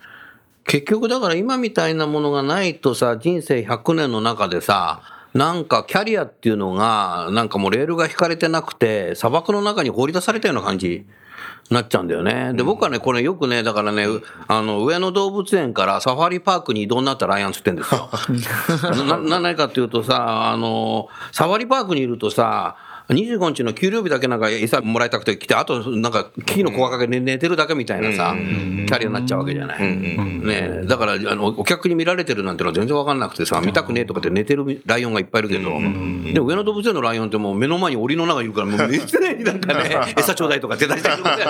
[0.65, 5.03] 結局だから今みたいなものがないとさ、人生100年の中でさ、
[5.35, 11.07] なんかキャリアっていうのが、なんかもうレールが引かれてなくて、砂漠の中に放り出されたような感じ。
[11.71, 12.53] なっちゃうんだよね。
[12.55, 18.11] で、僕はね、これよくね、だからね、うあの、上野動物園からサファリパークに移動になったライアンつってんですよ。
[19.07, 22.77] な、な、何かっていうとさ、あの、サファリパークにいるとさ、
[23.09, 29.81] 25日の給料日だけなんか餌もらいたくて来て、あとなんか木の小掛けで寝てるだけみたいなさ、キャリアになっちゃうわけじゃない。
[29.81, 30.87] ねえ。
[30.87, 35.71] だからあのお客に見られてるなんてのは全然わかんなくてさ、見たくねえとかって寝てるライオンがいっぱいいるけど、
[36.33, 41.45] でも上野動物園のライオンってもう目の前に檻の中にいるから、もうめっちゃね、 なんかね、餌ちょうだいとか手出したりとかね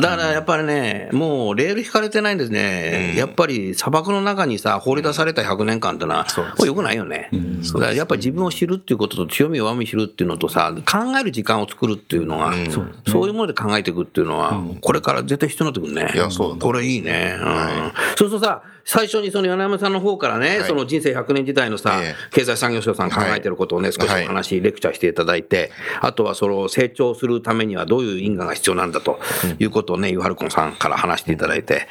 [0.00, 3.14] だからやっぱりね、もうレール引かれてないんですね。
[3.16, 7.30] やっぱり砂漠の中にさ、放り出された100年間ってのは、これよくないよね。
[7.74, 12.52] だからやっぱり自分を知るっていうことと強み弱み知るっていうのとさ、か、考える時間を作るっていうのが、
[13.06, 13.26] そう。
[13.26, 16.12] いうもので考えていくっていうのは、これから絶対必要になってくるね。
[16.14, 16.54] いやそうだ。
[16.56, 17.36] とこれいいね。
[17.40, 17.92] うん。
[18.16, 25.70] そうするとさ、最初にその柳山さんの方からね、はいその人生100年時代のさ、ええ経済産業省さん考えてることをね、少しお話、レクチャーしていただいて、
[26.00, 29.20] あとはその成長するためにはどういう因果が必要なんだと
[29.58, 31.86] いうことをね、ユーハルコンさんから話していただいて、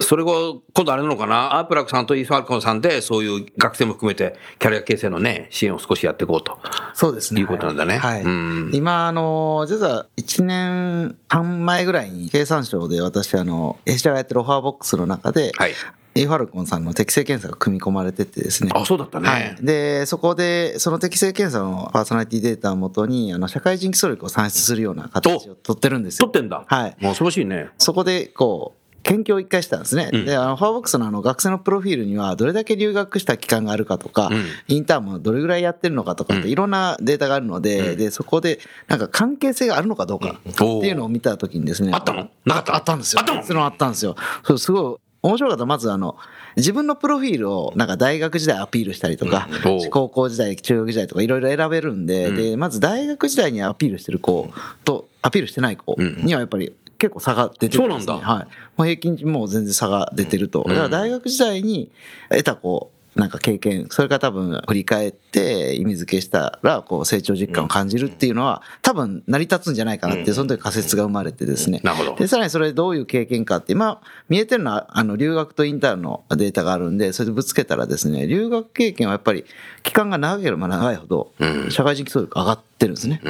[0.00, 6.58] それを今度あれなのかな、アープラクさんとユーハルコンさんで、そういう学生も含めて、キャリア形成のね、支援を少しやっていこうと。
[6.92, 7.40] そうですね。
[7.40, 8.22] いうことなんだねはい。
[8.22, 15.72] うん今、あの、実は1年半前ぐらいに経産省で私、あの、弊社がやってるオファーボックスの中で、はい。
[16.14, 18.70] エファルコンさんの適正検査が組み込まれててですね。
[18.74, 19.28] あ、そうだったね。
[19.28, 19.56] はい。
[19.62, 26.28] で、そこで、その適正検査のパーソナリティデータをもとに、あの、社会人基礎力を算出するような形を取ってるんですよ。
[26.28, 26.64] 取ってんだ。
[26.66, 26.96] はい。
[27.00, 27.68] もう素晴らしいね。
[27.78, 30.10] そこで、こう、研究を一回したんですね。
[30.12, 41.90] うんで、あの、ファーボックスのあの、学生のプロフィールには、どれだけ留学した期間があるかとか、うんインターンもどれぐらいやってるのかとかって、うんいろんなデータがあるので、で、そこで、なんか関係性があるのかどうかっていうのを見たときにですね。
[41.92, 42.28] あったの？
[42.44, 42.76] なかった？
[42.76, 43.22] あったんですよ。
[43.22, 44.14] あったのあったんですよ。
[44.44, 45.66] そう、すごい、面白かった。
[45.66, 46.16] まずあの、
[46.56, 54.50] 自分のプロフィールをなんか大学時代アピールしたりとか、うん高校時代、中学時代とかいろいろ選べるんで、で、まず大学時代にアピールしてる子
[54.84, 58.06] と、アピールしてない子にはやっぱり結構差が出てるんですね。
[58.06, 58.46] そうなんだはい。
[58.76, 60.64] もう平均値もう全然差が出てると。
[60.66, 61.90] だから大学時代に
[62.28, 71.80] 得たこう、なんか経験、それから多分振り返って意味付けしたら、こう成長実感を感じるっていうのは、多分成り立つんじゃないかなってその時仮説が生まれてですね。
[71.82, 72.16] なるほど。
[72.16, 79.44] で、さらにそれどういう経験かって、今、見えてるのは、あの、留学とインターンのデータがあるんで、それでぶつけたらですね、留学経験はやっぱり、
[79.82, 81.32] 期間が長ければ長いほど、
[81.68, 83.20] 社会人基礎力上がってるんですね。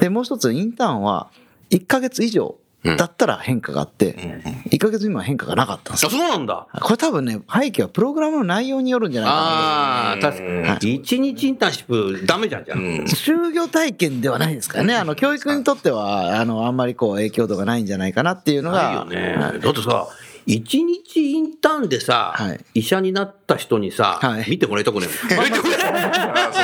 [0.00, 1.28] で、もう一つ、インターンは、
[1.70, 4.14] 1ヶ月以上だったら変化があって、
[4.70, 6.18] 1ヶ月未満は変化がなかったんですあ、よ。
[6.18, 6.66] そうなんだ。
[6.82, 9.42] これ多分ね、背景はプログラムの内容によるんじゃないかな。
[9.42, 10.94] ああ、確かに。
[10.96, 11.86] 一日インターンシッ
[12.18, 12.78] プダメじゃん、じゃん。
[13.06, 14.94] 就業体験ではないですからね。
[14.94, 18.82] あの、教育にとっては、あの、あんまりこう、影響度がないんじゃないかなっていうのが。
[18.82, 19.58] ないよね。
[19.60, 20.06] だってさ、
[20.46, 25.44] 一日インターンでさ、はい医者になった人にさ、はい見てもらいたくねえもん。
[25.46, 26.63] 見てもらいたくねあそうですね。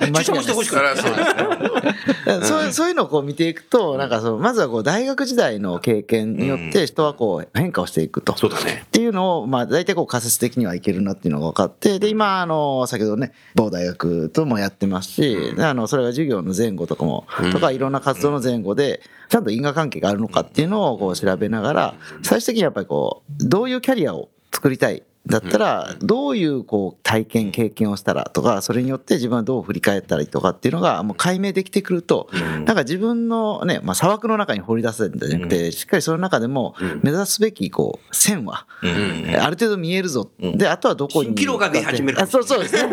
[0.18, 0.96] 注射もしてほしくない。
[0.96, 2.46] そうですね。
[2.46, 8.36] そういうそういうのをこう見ていくと、なんかその、まずはこう大学時代の経験によって人はこう変化をしていくと。
[8.36, 40.30] そうだねっていうのを、まあ大体こう仮説的にはいけるなっていうのが分かって、で、今、あの、先ほどね、某大学ともやってますし、であの、それが授業の前後とかも、とかいろんな活動の前後で、ちゃんと因果関係があるのかっていうのをこう調べながら、最終的にやっぱりこう、どういうキャリアを作りたいだったら、どういうこう体験、経験をしたらとか、それによって自分はどう振り返ったらいいとかっていうのがもう解明できてくると、なんか自分のね、まあ砂漠の中に掘り出せるんじゃなくて、しっかりその中でも目指すべきこう線は、ある程度見えるぞ。
[40.40, 41.30] で、あとはどこに。
[41.30, 42.62] 蜃気楼が出始めるあそうそう。
[42.62, 42.90] ですね。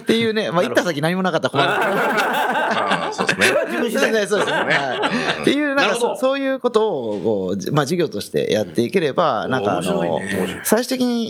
[0.00, 3.12] っていうね、まあ行った先何もなかったら困る。
[3.14, 4.26] そうですね。
[4.26, 4.68] そうですね。
[5.42, 10.20] っていう、なんかそそういうことを、こう、まあ授業としてやっていければ、なんかあの
[10.64, 11.27] 最終的に、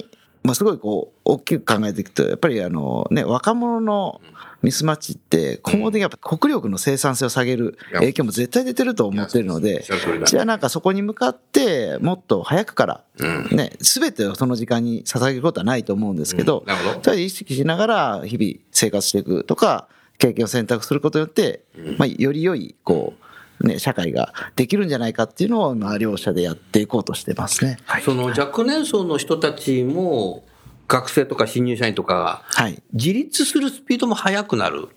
[0.48, 4.22] まあすごいこう、大きく考えていくと、やっぱりあの、ね、若者の
[4.62, 9.84] ミスマッチって、根本的にやっぱ国力の生産性を下げる影響も絶対出てると思ってるので
[10.24, 13.04] じゃあなんかそこに向かって、もっと早くから、
[13.50, 17.04] ね、すべてをその時間に捧げることはないと思うんですけど、なるほど。
[17.04, 21.64] それで意識しながら日々生活していくとか、経験を選択することによって、
[21.98, 23.27] まあ、より良い、こう、
[23.60, 27.78] ね、社会ができるんじゃないかっていうのを、まあ、両者でやっていこうとしてますね。
[28.04, 30.44] その若年層の人たちも、
[30.88, 32.82] 学生とか新入社員とか、はい。
[32.94, 34.88] 自立するスピードも速くなる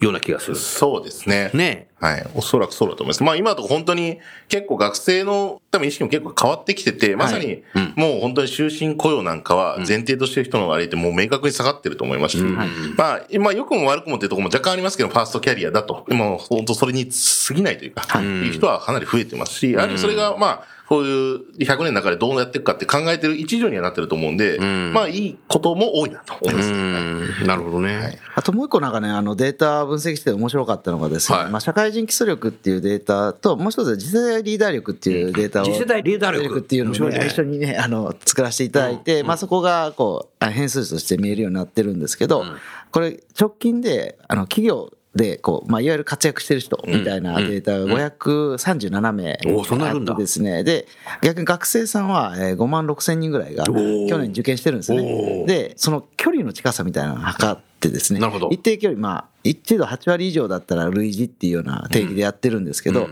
[0.00, 0.56] ような気がする。
[0.56, 1.50] そうですね。
[1.52, 2.26] ねはい。
[2.34, 3.22] おそらくそうだと思います。
[3.22, 17.06] まあ今のと本当に結構学生の多分意識も結構変わってきてて、まさにうんもう本当に終身雇用なんかは前提としてる人の割合ってもう明確に下がってると思いますし、まあ、まあ良くも悪くもっていうところも若干ありますけど、ファーストキャリアだと、もう本当それに
[17.46, 26.68] 過ぎないというか、いう人はかなり増えてますし、あるいはそれがまあ、こういう100年の中でどうやっていくかって考えてる一助にはなってると思うんで、まあいいことも多いなと思います。
[26.68, 27.46] うん。
[27.46, 28.18] なるほどね。
[28.34, 35.64] あともう一個なんかね、あのデータ分析して面白かったのがですね、はいまあ社会人基礎力っていうデータと、もう一つは次世代リーダー力っていうデータを。
[35.64, 42.44] 次世代リーダー力っていうのを、一緒にね、あの、作らせていただいて、まあそこが、こう、あ変数として見えるようになってるんですけど、
[42.90, 50.62] これ直近で、あの、企業、で、こう、まあ、いわゆる活躍してる人みたいなデータが537名あってですね。
[50.62, 50.86] で、
[51.22, 55.44] 逆に学生さんはえー5万6千人ぐらいが去年受験してるんですね。
[55.46, 58.20] で、その距離の近さみたいなのを測ってですね。
[58.20, 58.48] なるほど。
[58.50, 63.08] 一定距離、まあ、一度8割以上だったら類似っていうような定義でやってるんですけど、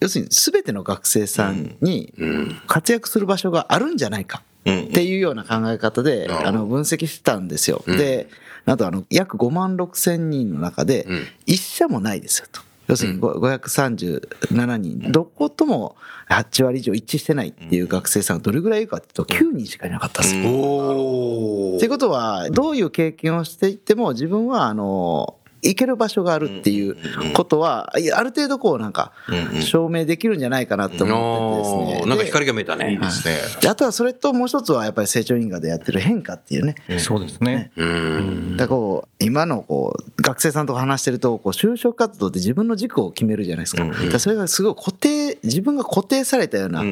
[0.00, 2.12] 要するに全ての学生さんに
[2.66, 7.82] 活躍する場所があるんじゃないかっていうような考え方で、あの、分析したんですよ。
[7.86, 8.28] で、
[8.66, 11.06] あとあの、約5万6千人の中で、
[11.46, 12.60] 一社もないですよと。
[12.88, 15.94] 要するにご537人、どことも
[16.30, 20.42] 8割以上一致してないっていう学生さんがどれぐらいいるかっていうと、9人しかいなかったんですよ。
[20.50, 26.96] おっていうことは、どういう経験をしていっても、自分は、あの、行ける場所があるっていう
[27.34, 29.12] ことは、ある程度こうなんか、
[29.60, 32.06] 証明できるんじゃないかなと思っててですね。
[32.08, 32.98] なんかで光が見えたね。
[33.00, 33.36] ですね。
[33.60, 36.76] であとはそれともう一つはやっぱり成長因果でやってる変化っていうね。
[36.98, 37.70] そうですね。
[37.76, 38.56] うん。
[38.56, 43.84] だからこう今のこう学生さんと話してるとこう就職活動って自分の軸を決めるじゃないですか。
[43.84, 46.82] だからそれがすごい固定自分が固定されたような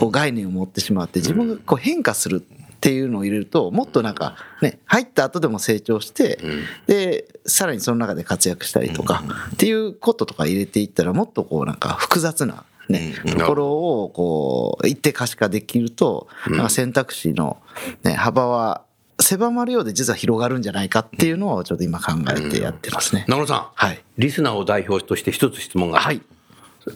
[0.00, 2.44] こう概念を持ってしまって自分がこう変化する
[2.82, 6.40] っていうのを入れるともっとなんかね入った後でも成長して
[6.88, 13.68] でさらにその中で活躍したりとかっていうこととか入れていったらもっとこうなんか複雑なね、ところ
[14.02, 17.62] をこう一定可視化できると、なんか選択肢の、
[18.02, 18.82] ね、幅は
[19.20, 23.24] 狭まるようで実は広がるんじゃないかっていうのをちょっと今考えてやってますね。
[23.28, 24.02] 中野さん、はい。
[24.18, 26.00] リスナーを代表として一つ質問が。
[26.00, 26.20] はい。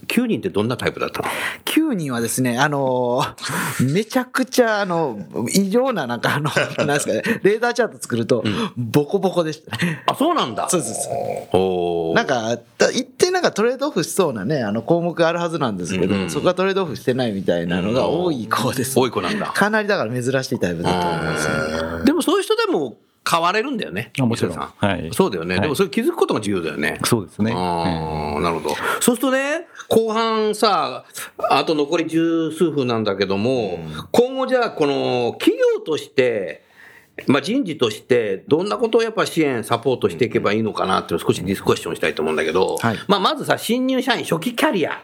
[0.07, 1.29] 9人ってどんなタイプだったの
[1.65, 3.37] ？9人はですね、あのー
[3.93, 5.19] めちゃくちゃ、あの、
[5.53, 8.43] 異常な、なんかあの、なんですかね、レーダーチャート作ると、
[8.77, 10.03] ボコボコでしたね。
[10.07, 10.69] あ、そうなんだ。
[10.69, 11.09] そうです。
[11.53, 18.99] おーなんか、だ一定なんかトレードオフしそうなね、あの項目があるはずなんですけど、そこはトレードオフしてないみたいなのが多い子です。
[18.99, 19.47] 多い子なんだ。
[19.47, 22.05] かなりだから珍しいタイプだと思いますね。
[22.05, 22.97] でもそういう人でも
[23.29, 24.13] 変われるんだよね。
[24.21, 25.57] あもちろんはいそうだよね。
[25.57, 27.01] はいでもそれ気づくことが重要だよね。
[27.05, 27.53] そうですね。
[27.55, 28.75] ああ、なるほど。
[29.01, 31.05] そうするとね、後半さ、
[31.51, 33.79] あと残り十数分なんだけども、
[34.13, 36.65] 今後じゃあ、この企業として、
[37.27, 45.03] まあ、人事として、どんなことをやっぱ支援、サポートしていけばいいのかなっていうのを少しディスカッションしたいと思うんだけど、はいまあ、まずさ、新入社員、初期キャリア。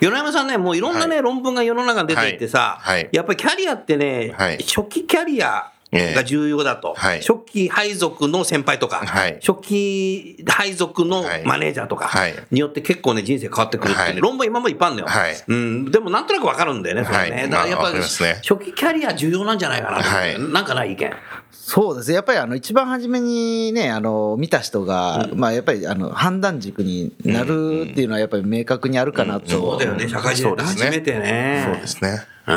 [0.00, 6.94] 米山さんね、もういろんなね、論文が世の中に出ていてさ、はいはいやっぱりキャリアってね、はい初期キャリアが重要だと。
[6.94, 7.20] はい。
[7.20, 9.38] 初期配属の先輩とか、はい。
[9.44, 12.34] 初期配属のマネージャーとかはい。
[12.50, 14.20] によって結構ね、人生変わってくるっていうね、はい。
[14.20, 15.08] 論文今もいっぱいあるんだよ。
[15.08, 15.36] はい。
[15.46, 17.36] うん、でもなんとなくわかるんだよね、それね。
[17.36, 17.50] はい。
[17.50, 21.12] だからやっぱ初期キャリア重要なんじゃないかなとなんかない意見。
[21.68, 22.14] そうですね。
[22.14, 29.50] やっぱりあの一番初めにね、あの見た人が、まあやっぱりあの判断軸になるっていうのはやっぱり明確にあるかなと。
[29.50, 31.62] そうだよね、社会人で初めてね。
[31.66, 32.26] そうですね。
[32.48, 32.54] うん。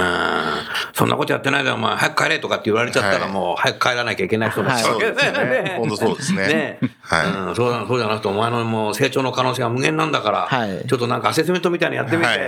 [0.94, 3.34] そんなことやってないで、お前、早く帰れとかって言われちゃったら、はい。
[3.34, 4.94] もう早く帰らなきゃいけない人だし、はい。
[4.94, 5.76] そうですよね。
[5.80, 6.48] 本当そうですね。
[6.48, 6.80] ね。
[7.02, 7.26] はい。
[7.26, 7.56] うん。
[7.56, 10.88] そうだそうじゃなくて、お前のもう成長の可能性が無限なんだから、はい。
[10.88, 12.40] ちょっとなんかアセスメントみたいなのやってみて、はい。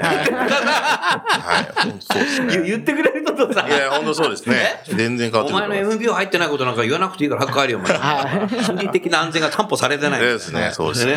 [2.00, 2.54] そうですね。
[2.54, 3.68] 言 言ってくれる人とさ。
[3.68, 4.82] い、や、本当そうですね。
[4.88, 8.64] 全然変わってお前の MBO 入ってないことなんか言わなくていいから早く帰るよ、お前。
[8.64, 10.22] 心理的な安全が担保されてない。
[10.22, 11.16] ですねそうですね。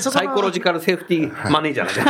[0.00, 2.04] サイコロジカルセーフティーマネージャー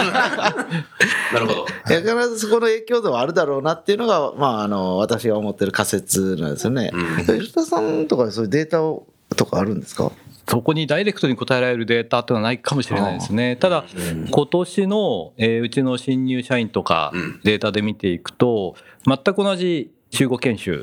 [1.34, 1.66] な るほど。
[1.86, 6.90] 必ずそこの影響度はあるだろうなっていうのが、まあ、あの私が思ってる仮説なんですよね。
[7.26, 9.06] 吉田さんとかそういうデータを
[9.36, 10.10] とかあるんですか？
[10.50, 13.56] そこにダイレクトに答えられるデータっていうのはないかもしれないですね。
[13.56, 13.84] ただ、
[14.30, 17.12] 今年の、えーうちの新入社員とか
[17.44, 18.74] データで見ていくと、
[19.06, 20.80] 全く同じ集合研修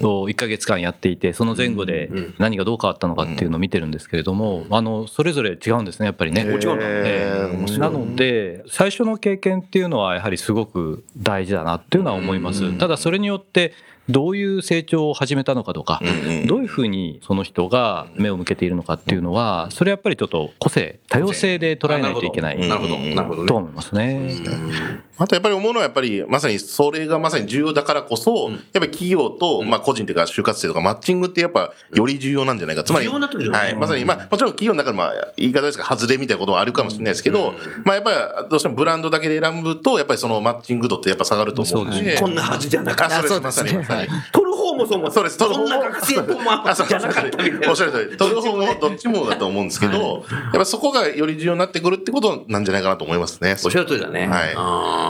[0.00, 6.44] を1ヶ月間やっていて、その前後で何がどう変わったのかっていうのを見てるんですけれども、あの、それぞれ違うんですね、やっぱりね。
[6.44, 12.72] もちろんだええなので、最初の経験っていうのはやはりすごく大事だなっていうのは思います。
[12.78, 13.72] ただそれによって、
[14.08, 16.00] どういう成長を始めたのかとか、
[16.46, 23.42] どういうふうにその人が目を向けているのかっていうのは、それやっぱりちょっと個性、多様性で捉えないといけないなるほど、なるほど。
[23.42, 23.48] ね。
[23.48, 24.30] と思いますね。
[25.18, 32.82] あとやっぱり思うのはやっぱりまさにそれがまさに重要だからこそ、やっぱり企業と、まあ個人というか就活生とかマッチングってやっぱより重要なんじゃないか。
[32.82, 33.76] つまり、重要になってはい。
[33.76, 38.10] まさに、まあもちろん企業の中でまあ言い方ですが外れみたいなことはあるかもしれないですけど、まあやっぱ
[38.42, 42.16] りどうしてもブランドだけで選ぶと、やっぱりそのマッチング度ってやっぱ下がると思うので。
[42.18, 43.18] こんなはずじゃなかった。
[43.18, 43.40] あ、そうです。
[43.42, 44.08] まさにまさに。
[44.32, 45.90] 取る方もそうもそうです、取るこんな方も。
[45.90, 48.16] 学生ともあそうじゃなかったみたいなおっしゃる通り。
[48.16, 53.56] 取る方もどっちもだと思うんですけど、やっぱそこがより重要になってくるってことなんじゃないかなと思いますね。
[53.64, 54.26] おっしゃる通りだね。
[54.26, 55.01] はい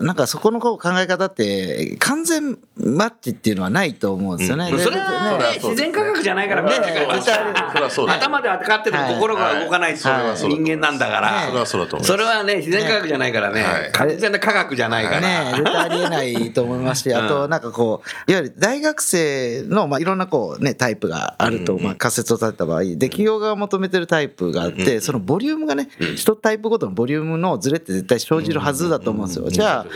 [0.00, 4.70] なんかそこのこう考え方って完全マッチっていうのはないと思うんですよね。
[4.70, 6.64] でそれはねね自然科学じゃないから。
[6.64, 10.48] 頭で分かってるはい心が動かないとはい。
[10.48, 12.06] 人間なんだから、それはそうだと思い。
[12.06, 13.92] それはね、自然科学じゃないからね、はい。
[13.92, 15.20] 完全な科学じゃないから。
[15.20, 29.48] ね絶対ありえないと思いますし、 あとなんかこう、いわゆる大学生の、まあ、いろんなこうね、タイプがあると、まあ、仮説を立てた場合、で、企業が求めてるタイプがあって、そのボリュームがね、一タイプごとのボリュームのズレって絶対生じるはずだと思うんですよ。
[29.48, 29.86] じゃあ、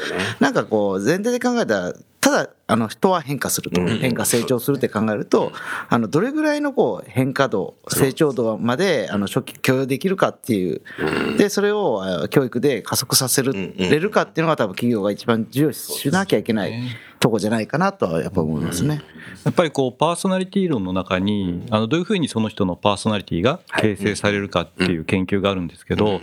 [0.41, 3.81] なんかこう、前提で考えたら、ただ、あの、人は変化すると。
[3.81, 5.53] 変化、成長するって考えると、
[5.89, 10.83] あの、どれぐらいのこう、変化度、成長度まで、あの、初期許容できるかっていう。
[11.39, 16.73] で、それをあ教育で加速させるれるかっていうのが多分企業が一番重要視しなきゃいけない
[17.21, 19.01] とこじゃないかなとはやっぱ思いますね。
[19.45, 26.21] やっぱりこうパーソナリティ論の中にあのどういうふうにその人のパーソナリティが形成されるかっていう研究があるんですけど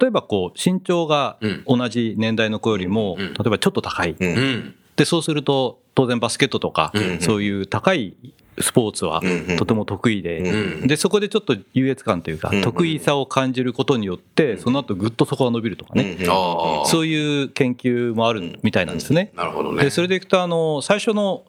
[0.00, 4.16] 例えばこう身長が同じ年代の子よりも例えばちょっと高い。
[4.18, 4.74] うん。
[4.96, 8.16] でそうすると当然バスケットとかそういう高い
[8.60, 9.22] スポーツは
[9.56, 16.18] とても得意ででそこでちょっと優越感というか得意さを感じることによってその後ぐっとそこが伸びるとかね。
[16.24, 19.32] そういう研究もあるみたいなんですね。
[19.36, 19.84] なるほどね。
[19.84, 19.90] で。
[19.90, 21.44] それでいくとあの最初の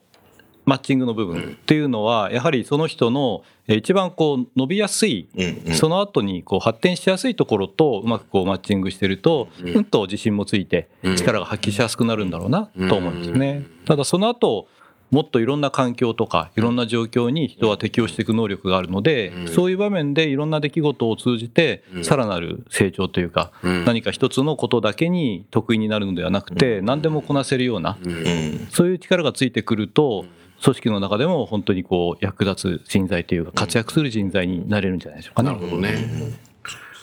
[0.69, 5.27] マッチングの部分っていうのはやはりその人のえー一番こう伸びやすい
[5.73, 13.65] その後にこう発展しやすいところとうまくこうマッチングしてるとうんと自信もついて力が発揮しやすくなるんだろうなと思うんですね。
[13.85, 14.67] ただその後
[15.11, 23.51] もっといろんな環境とかいろんな状況に人は適応していく能力があるのでそういう場面でいろんな出来事を通じてさらなる成長というか
[23.87, 27.97] 何か一つのことだけに得意になるのではなくて何でもこなせるような
[28.69, 30.25] そういう力がついてくると
[30.63, 35.49] 組織の中でも本当にこう役立つ人材というか活躍する人材になれるんじゃないでしょうかね。
[35.51, 36.49] なるほどね。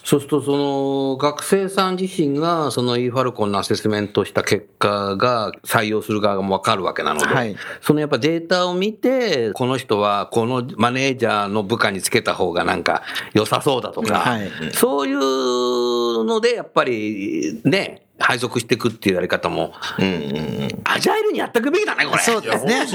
[0.06, 13.02] そうすると、その、学生さん自身が、その e ファルコンのアセスメントした結果が採用する側がわかるわけなので、はいそのやっぱデータを見て、この人はこのマネージャーの部下につけた方がなんか
[13.34, 19.72] 良さそうだとか、はいそういうので、やっぱりね、配属していくっていうやり方も、
[20.84, 22.22] アジャイルにやっていくべきだね、これ。
[22.22, 22.86] そうですね。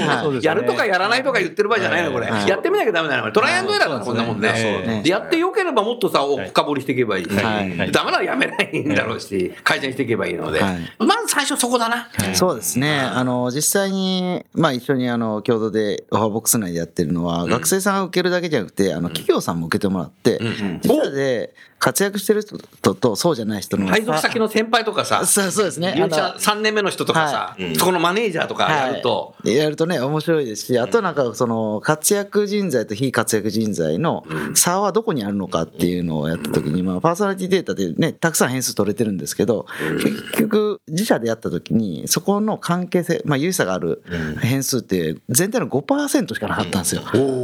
[0.42, 2.26] やるとかやらないとか言ってる場合じゃないの、これ。
[2.28, 2.48] はい。
[2.48, 3.32] やってみなきゃダメだね、これ。
[3.32, 5.02] トライアンドエラーだ、こんなもんね。
[5.04, 7.24] やってよければもっとさ、お深掘りしていけばいい。
[7.24, 7.92] し、はい。
[7.92, 10.92] ダメならやめないんだろうし、改善していけばいいので、はい。
[10.98, 12.08] まず最初そこだな。
[12.34, 13.00] そうですね。
[13.00, 20.40] あの、実際に、まあ一緒にあの、共同でオファーボックス内でやってるのは、学生さんが受けるだけじゃなくて、あの、企業さんも受けてもらって、
[20.82, 23.86] 自社で活躍してる人とそうじゃない人の。
[23.88, 25.94] 配属先の先輩とかさ、そうそうですね。
[25.96, 39.66] 入社あの3年目の人とかさ、そこのマネージャーとかやると、はい、やるとね、面白いですし、あとなんかその活躍人材と非活躍人材の差はどこにあるのかっていうのをやったときに、まあパーソナリティデータでね、たくさん変数取れてるんですけど、
[40.02, 44.02] 結局自社でやったときに、そこの関係性、まあ有差がある
[44.40, 47.02] 変数って全体の5%しかなかったんですよ。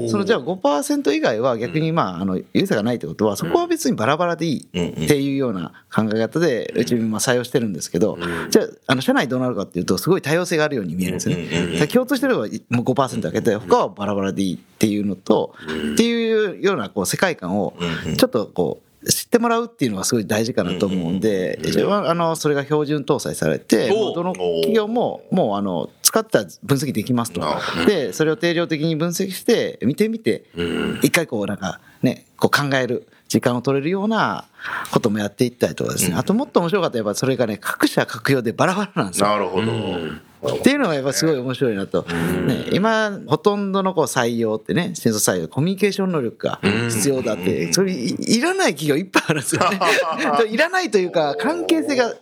[0.09, 8.19] そのじゃあ5%以外は逆にまあ、あの、有差がないってことは、そこは別にバラバラでいいっていうような考え方で、うちまあ採用してるんですけど、
[8.51, 11.87] じゃあ、あの、社内どうなるかっていうと、すごい多様性があるように見えるんですよね。
[11.89, 15.55] 共通してるのはもう5%だけで、他はバラバラでいいっていうのと、
[15.95, 17.75] っていうようなこう世界観を、
[18.17, 27.41] ちょっとこう、知ってもらうっていうのがすごい大事かなと思うんで、あの、それが標準搭載されて、どの企業も、もうあの、使ったら分析できますと。
[27.87, 30.45] で、それを定量的に分析して、見てみて、
[31.03, 34.47] 一回こうなんかね、こう考える時間を取れるような
[34.91, 36.17] こともやっていったりとかですね。
[36.17, 39.29] あともっと面白かったらやっぱそれがね、各社各用でバラバラなんですよ。
[39.29, 40.55] なるほど。
[40.55, 42.03] っていうのがやっぱすごい面白いなと。
[42.03, 49.79] ね、今、ほとんどのこう採用ってね、新卒採用、コミュニケーション能力が必要だって、それいいらない企業いっぱいあるんですよね。
[50.49, 52.15] いらないというか、関係性が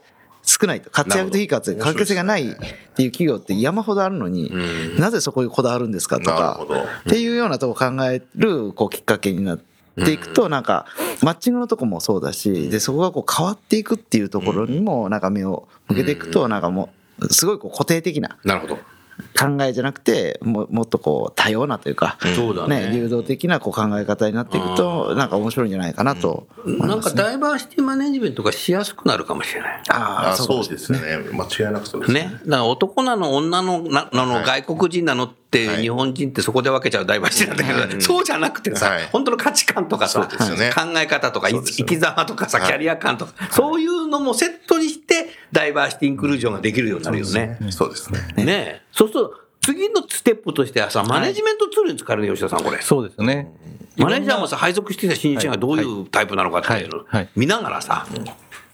[0.42, 0.90] 少ないと。
[0.90, 2.54] 活躍と非活躍、関係性がないっ
[2.96, 4.50] ていう企業って山ほどあるのに、
[4.98, 6.66] なぜそこにこだわるんですかとか
[7.08, 9.75] っていうようなとこ考えるこうきっかけになって
[10.12, 10.86] いくと、なんか、
[11.22, 18.78] マッチングのとこもそうだし、で、そこがこう変わっていくっていうところにも、なんか目を向けていくと、なんかもう、すごいこう固定的ななるほど。
[19.38, 22.90] 考えじゃなくてももっとこう多様なというか、そうだね。
[22.92, 27.10] 流動的なこう考え方になっていくとなんか面白いんじゃないかなと思いなんか。
[27.10, 29.82] ダイバーシティマネジメントがしやすくなるかもしれない。
[29.88, 30.98] ああそうですね。
[31.32, 32.30] 間違いなくそうですね。
[32.44, 35.36] だから男なの女のななの外国人なのって
[35.66, 35.82] はい。
[35.82, 37.56] 日本人ってそこで分けちゃうダイバーシティなん。
[37.56, 39.06] だけど、そうじゃなくてさ、はい。
[39.06, 40.70] 本当の価値観とかさ、そうですよね。
[40.74, 42.66] 考え方とか生き様とかさ、はい。
[42.66, 45.05] キャリア感とか、そういうのもセットにして
[45.52, 47.58] ダイバーシティインクルージョンができるようになるよね。
[47.70, 48.18] そうですね。
[48.36, 48.44] ね。
[48.48, 52.80] えそうすると次のステップとしてはさ、マネジメントツールに使えるね、吉田さん、これ。
[52.80, 53.52] そうですね。
[53.96, 57.16] マネージャーもさ、配属してきた新入社員がどういうタイプなのかっていうのをはい。
[57.16, 57.28] はい。
[57.34, 58.06] 見ながらさ、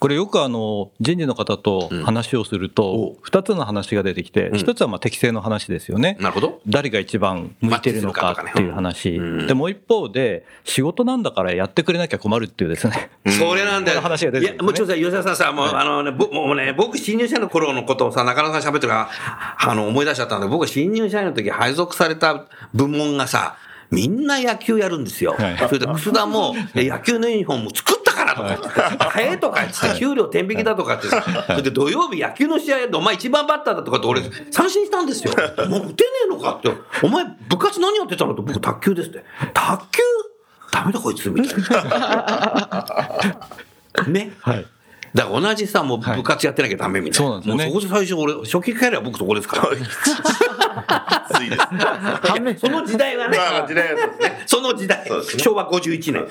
[0.03, 6.17] これよくあの人事の方と話をすると2つの話が出てきて1つはまあ適正の話ですよね。
[6.19, 6.61] なるほど。
[6.67, 9.21] 誰が一番向いてるのかっていう話。
[9.47, 13.13] でもう一方で仕事なんだからやってくれなきゃ困るっていうですね。
[13.39, 14.01] それなんだよ。
[14.01, 19.11] 話が出ていや、もうちょっとさ、吉田さんさ、もう、あのね、ぼもうね、僕、新入社員の頃のことをさ、中野さん喋ってるから、
[19.71, 23.55] あの、思い出しちゃったんで、僕、新入社員の時配属された部門がさ、
[23.93, 25.37] みんな野球やるんですよ。
[25.39, 28.69] はいそれで、楠田も、 え野球のユニフォーム作ったからとか言って、
[29.05, 35.33] 早いとか言って、給料天引きだとかってさ、それで土曜日野球の試合やお前一番バッターだとかって俺、三振したんですよ。
[35.69, 36.71] もう打てねえのかって、
[37.03, 39.25] お前部活何やってたのって、僕卓球ですって。
[39.55, 40.03] 卓球？
[40.73, 42.87] ダメだこいつみたいな。
[44.09, 44.33] ね。
[44.41, 44.67] はい。
[45.15, 47.27] だから同じさ、もう部活やってなきゃダメみたいな。
[47.27, 49.69] そうなんですよねもうそこで最初俺、初期帰りは僕そこですから。
[51.33, 51.57] ついで
[52.57, 52.61] す。
[52.61, 54.43] その時代はね、まあ、時代はそうですね。
[54.47, 56.27] その時代ね昭和51年。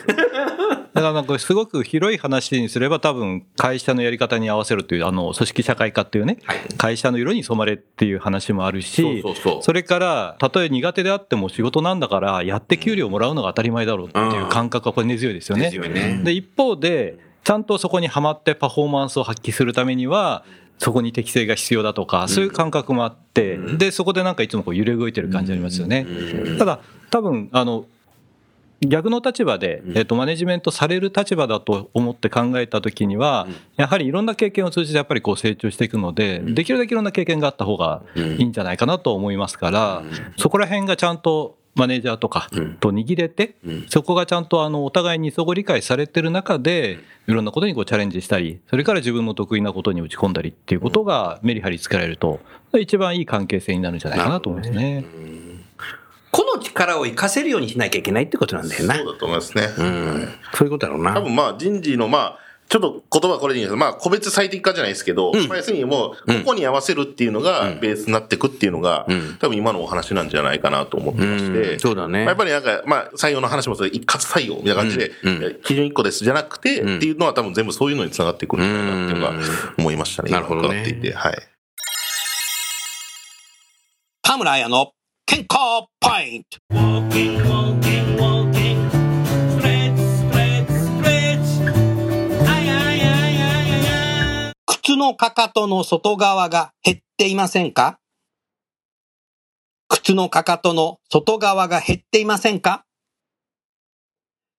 [0.94, 6.38] だからなんかすごく広い話にすれば多分会社のやり方に合わせるというあの組織社会化っていうね、
[6.78, 15.64] 会社の色に染まれっていう話もあるしそうそうそうれからたとえ苦手であっても仕事なんだからやって給料もらうのが当たり前だろうっていう感覚はこれ根強いですよね。
[15.64, 20.44] ですよねで一方でちゃんとそこにはまってパフォーマンスを発揮するためには
[20.82, 26.08] そこに適性が必要だとか、そういう感覚もあって、で、そこでなんかいつもこう揺れ動いてる感じありますよね。
[26.58, 26.80] ただ、
[27.12, 27.86] 多分、あの、
[28.82, 40.02] 逆の立場で、えっと、マネジメントされる立場だと思って考えたときには、やはりいろんな経験を通じてやっぱりこう成長していくので、できるだけいろんな経験があった方がいいんじゃないかなと思いますから、
[40.38, 42.48] そこら辺がちゃんとマネージャーとか
[42.80, 43.56] と握れて、
[43.90, 52.40] そこがちゃんとあのお互いに相互理解されてる中で、いろんなことにこうチャレンジしたり、それから自分の得意なことに打ち込んだりっていうことがメリハリつけられると、
[52.80, 55.06] 一番いい関係性になるんじゃないかなと思いますね。
[56.32, 58.96] この力を活かせるようにしなきゃいけないってことなんだよな。
[58.96, 59.68] そうだと思いますね。
[59.78, 60.30] うん。
[60.54, 61.14] そういうことだろうな。
[61.14, 62.40] 多分まあ人事のまあ、
[62.72, 63.72] ちょっと言葉はこれでいいんです。
[63.72, 69.06] けど、まあ個別最適化じゃないですけど、まあ要するにもう、ここに合わせるっていうのがベースになっていくっていうのが、
[69.40, 71.80] 多分今のお話なんじゃないかなと思ってまして、うん。
[71.82, 72.20] そうだね。
[72.20, 75.12] まあやっぱりなんか、まあ採用の話もそうで一括採用みたいな感じで、
[75.66, 79.34] 基準1個ですじゃなくて、っていうのは多分全部そういうのにつながっていくんじゃないかなっていうのが
[79.78, 80.32] 思いましたね。
[80.32, 80.68] なるほどね。
[80.70, 81.38] 今伺っていて、はい。
[84.22, 84.94] 田村彩の
[85.26, 85.50] 健康
[86.00, 86.58] ポイント。
[95.02, 97.98] のかかとの外側が減っていませんか？
[99.88, 102.86] 靴のかかとの外側が減っていませんか？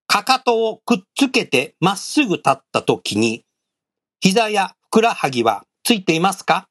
[0.08, 3.44] かかとをくっつけてまっすぐ立った時に、
[4.18, 6.66] 膝やふくらはぎはついていますか？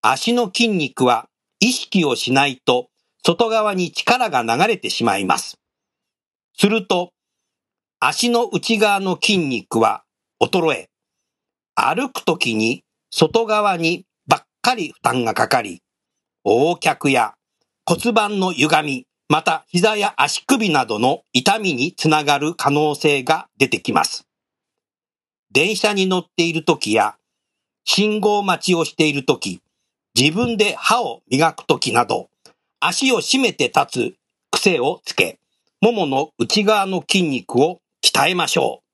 [0.00, 1.28] 足の筋肉は
[1.58, 2.88] 意識をしないと
[3.26, 5.58] 外側に力が流れてしまいます。
[6.56, 7.10] すると、
[7.98, 10.04] 足の内側の筋肉は
[10.40, 10.88] 衰え、
[11.80, 15.80] 歩くときに外側にばっかり負担がかかり、
[16.44, 17.34] 横脚や
[17.86, 24.26] 骨盤の歪み、また膝や足首などの痛みにつながる可能性が出てきます。
[25.52, 27.14] 電車に乗っているときや、
[27.84, 29.60] 信号待ちをしているとき、
[30.18, 32.28] 自分で歯を磨くときなど、
[32.80, 34.14] 足を締めて立つ
[34.50, 35.38] 癖をつけ、
[35.80, 38.87] ももの内側の筋肉を鍛えましょう。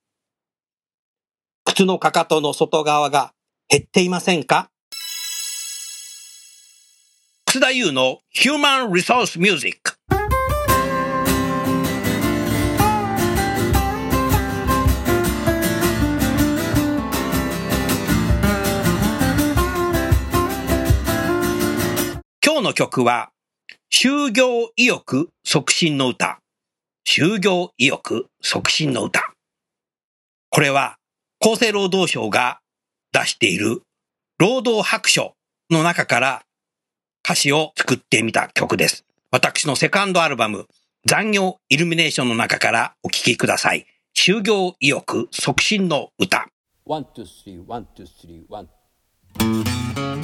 [1.66, 3.32] 靴のかかとの外側が
[3.68, 4.68] 減っていませんか？
[7.46, 9.94] 楠田優の Human Resource Music
[22.44, 23.30] 今日の曲は
[23.90, 26.40] 就業意欲促進の歌。
[27.06, 29.32] 就業意欲促進の歌。
[30.50, 30.98] これは
[31.46, 32.60] 厚生労働省が
[33.12, 33.82] 出している
[34.38, 35.34] 労働白書
[35.70, 36.42] の中から
[37.22, 39.04] 歌詞を作ってみた曲です。
[39.30, 40.66] 私のセカンドアルバム
[41.04, 43.84] 残業イルミネーションの中からお聴きください。
[44.16, 46.46] 就業意欲促進の歌。
[46.86, 50.23] one, two, three, one, two three one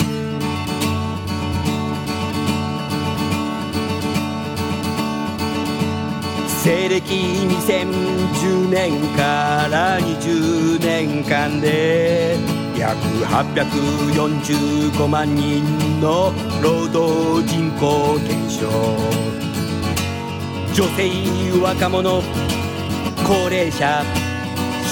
[6.70, 12.36] 西暦2010年から20年間で
[12.78, 15.64] 約845万人
[16.00, 18.68] の労働人口減少。
[20.72, 21.10] 女性
[21.60, 22.22] 若者
[23.26, 24.04] 高齢者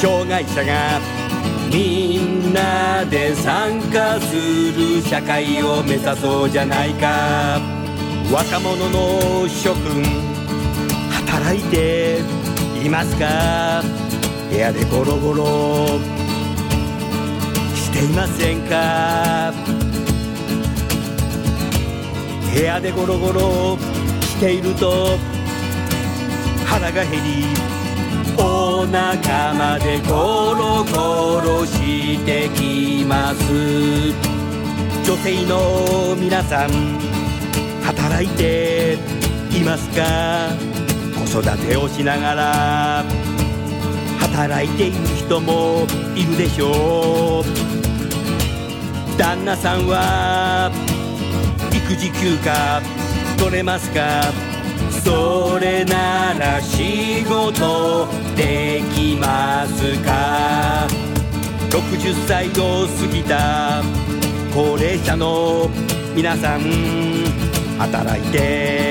[0.02, 0.98] 障害者が
[1.72, 7.60] みんなで参加する社会を目指そうじゃないか。
[8.32, 10.27] 若者の諸君
[11.48, 12.18] 働いて
[12.84, 13.82] いますか？
[14.50, 15.86] 部屋でゴロゴロ。
[17.74, 19.54] していませんか？
[22.54, 23.78] 部屋でゴロゴロ。
[24.20, 25.16] していると
[26.66, 27.46] 腹が減り
[28.36, 33.42] お腹までゴロゴロしてきます。
[35.02, 36.70] 女性の皆さん
[37.82, 38.98] 働いて
[39.50, 40.67] いますか？
[41.40, 43.04] 育てをしながら
[44.18, 45.86] 働いている人も
[46.16, 47.44] いるでしょう。
[49.16, 50.72] 旦那さんは
[51.72, 52.80] 育児休暇
[53.38, 54.32] 取れますか？
[55.04, 60.88] それなら仕事できますか
[61.70, 63.82] ？60歳を過ぎた
[64.54, 65.68] 高齢者の
[66.16, 66.62] 皆さん
[67.78, 68.87] 働いて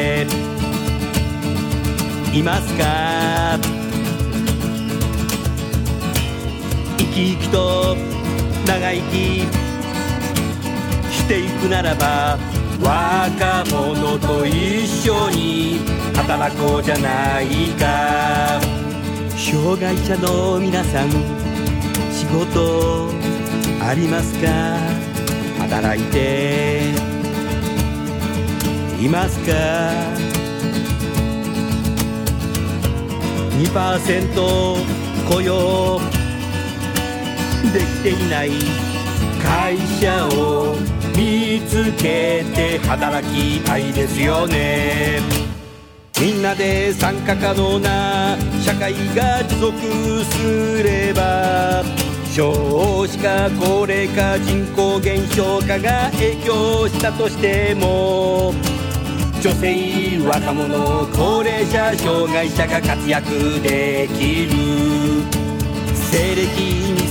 [2.33, 3.57] いますか
[6.97, 7.95] 生き生きと
[8.65, 9.13] 長生き
[11.11, 12.37] していくならば
[12.81, 15.79] 若者と一緒に
[16.15, 17.47] 働こうじゃない
[17.79, 18.61] か。
[19.35, 21.09] 障害者の皆さん
[22.11, 23.09] 仕事
[23.81, 24.47] ありますか？
[25.59, 26.91] 働いて
[29.01, 30.26] いますか？
[33.57, 35.99] 2%雇用。
[37.73, 38.51] できていない
[39.43, 40.75] 会社を
[41.15, 45.19] 見つけて働きたいですよね。
[46.19, 49.77] みんなで参加可能な社会が持続
[50.25, 51.83] すれば
[52.33, 58.53] 少子化高齢化人口減少化が影響したとしても
[59.47, 64.51] 女性若者高齢者障害者が活躍できる
[65.95, 66.47] 西暦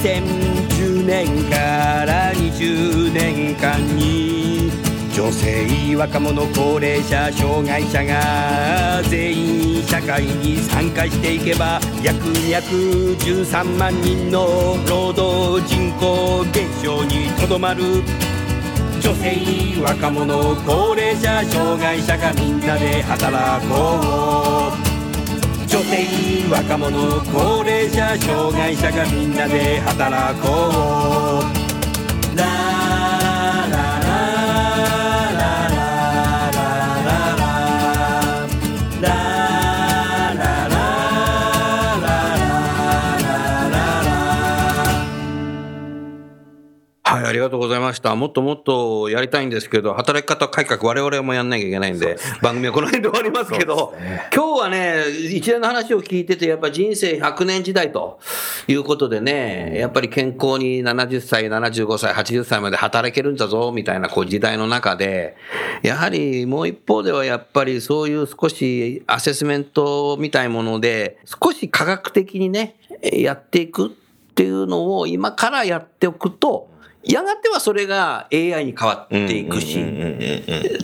[0.05, 4.70] 2010年から20年間に
[5.14, 9.34] 女性若者高齢者障害者が全
[9.78, 18.16] 員社会に参加していけば約213万人の労働人口減少にとどまる。
[19.07, 25.68] 女性若者高齢者障害者がみんなで働こう。
[25.68, 31.44] 女性若者高齢者障害者がみんなで働こ
[32.32, 32.86] う。
[47.17, 48.14] はい、ありがとうございました。
[48.14, 53.95] もっともっとやりたいんですけど、働き方改革我々もやんなきゃいけないんで、番組はこの辺で終わりますけど、
[54.35, 58.21] 今日はね、一連の話を聞いてて、やっぱ人生100年時代と
[58.69, 65.37] いうことでね、やっぱり健康に70歳、75歳、80歳まで働けるんだぞ、みたいなこう時代の中で、
[65.83, 73.91] やはりもう一方ではやっぱりそういう少しアセスメントみたいもので、少し科学的にね、やっていくっ
[74.35, 76.76] ていうのを今からやっておくと、
[77.07, 79.78] やがてはそれが AI に変わっていくし、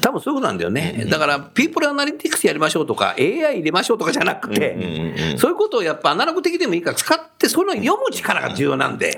[0.01, 1.07] 多分そういうことなんだよね。
[1.11, 9.17] だから、ピープルアナリティクスやりましょうとか、AI 入れましょうとかじゃなくて、そういうことをやっぱアナログ的でもいいから使って、それを読む力が重要なんで、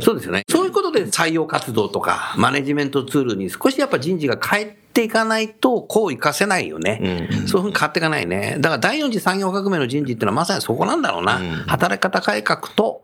[0.00, 0.42] そうですよね。
[0.48, 7.28] そういうことで採用活動とか、マネジメントツールに少しやっぱ人事が変えていかないと、こう活かせないよね。
[7.46, 8.56] そういうふうに変わっていかないね。
[8.58, 11.38] だから第四次産業革命の人事っていうのはまさにそこなんだろうな。
[11.66, 13.02] 働き方改革と、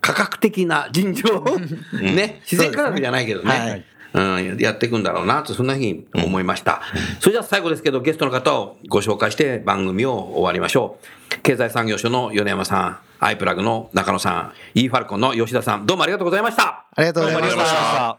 [0.00, 1.58] 科学的な人情を
[2.00, 3.84] ね、自然科学じゃないけどね。
[4.14, 6.80] うん、やっていくんだろうなと、そんなふうに思いました。
[7.20, 10.98] それじゃあ最後ですけど、ゲストの方をご紹介して番組を終わりましょ
[11.30, 11.38] う。
[11.42, 16.86] 経済産業省の米山さん、アイプラグの中野さん、e ファルコンの吉田さん、どうもありがとうございました。
[16.94, 17.64] ありがとうございました。
[17.64, 18.18] した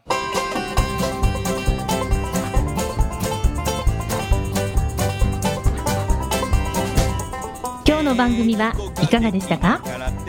[7.87, 9.81] 今日の番組はいかがでしたか？
[9.83, 10.28] 楠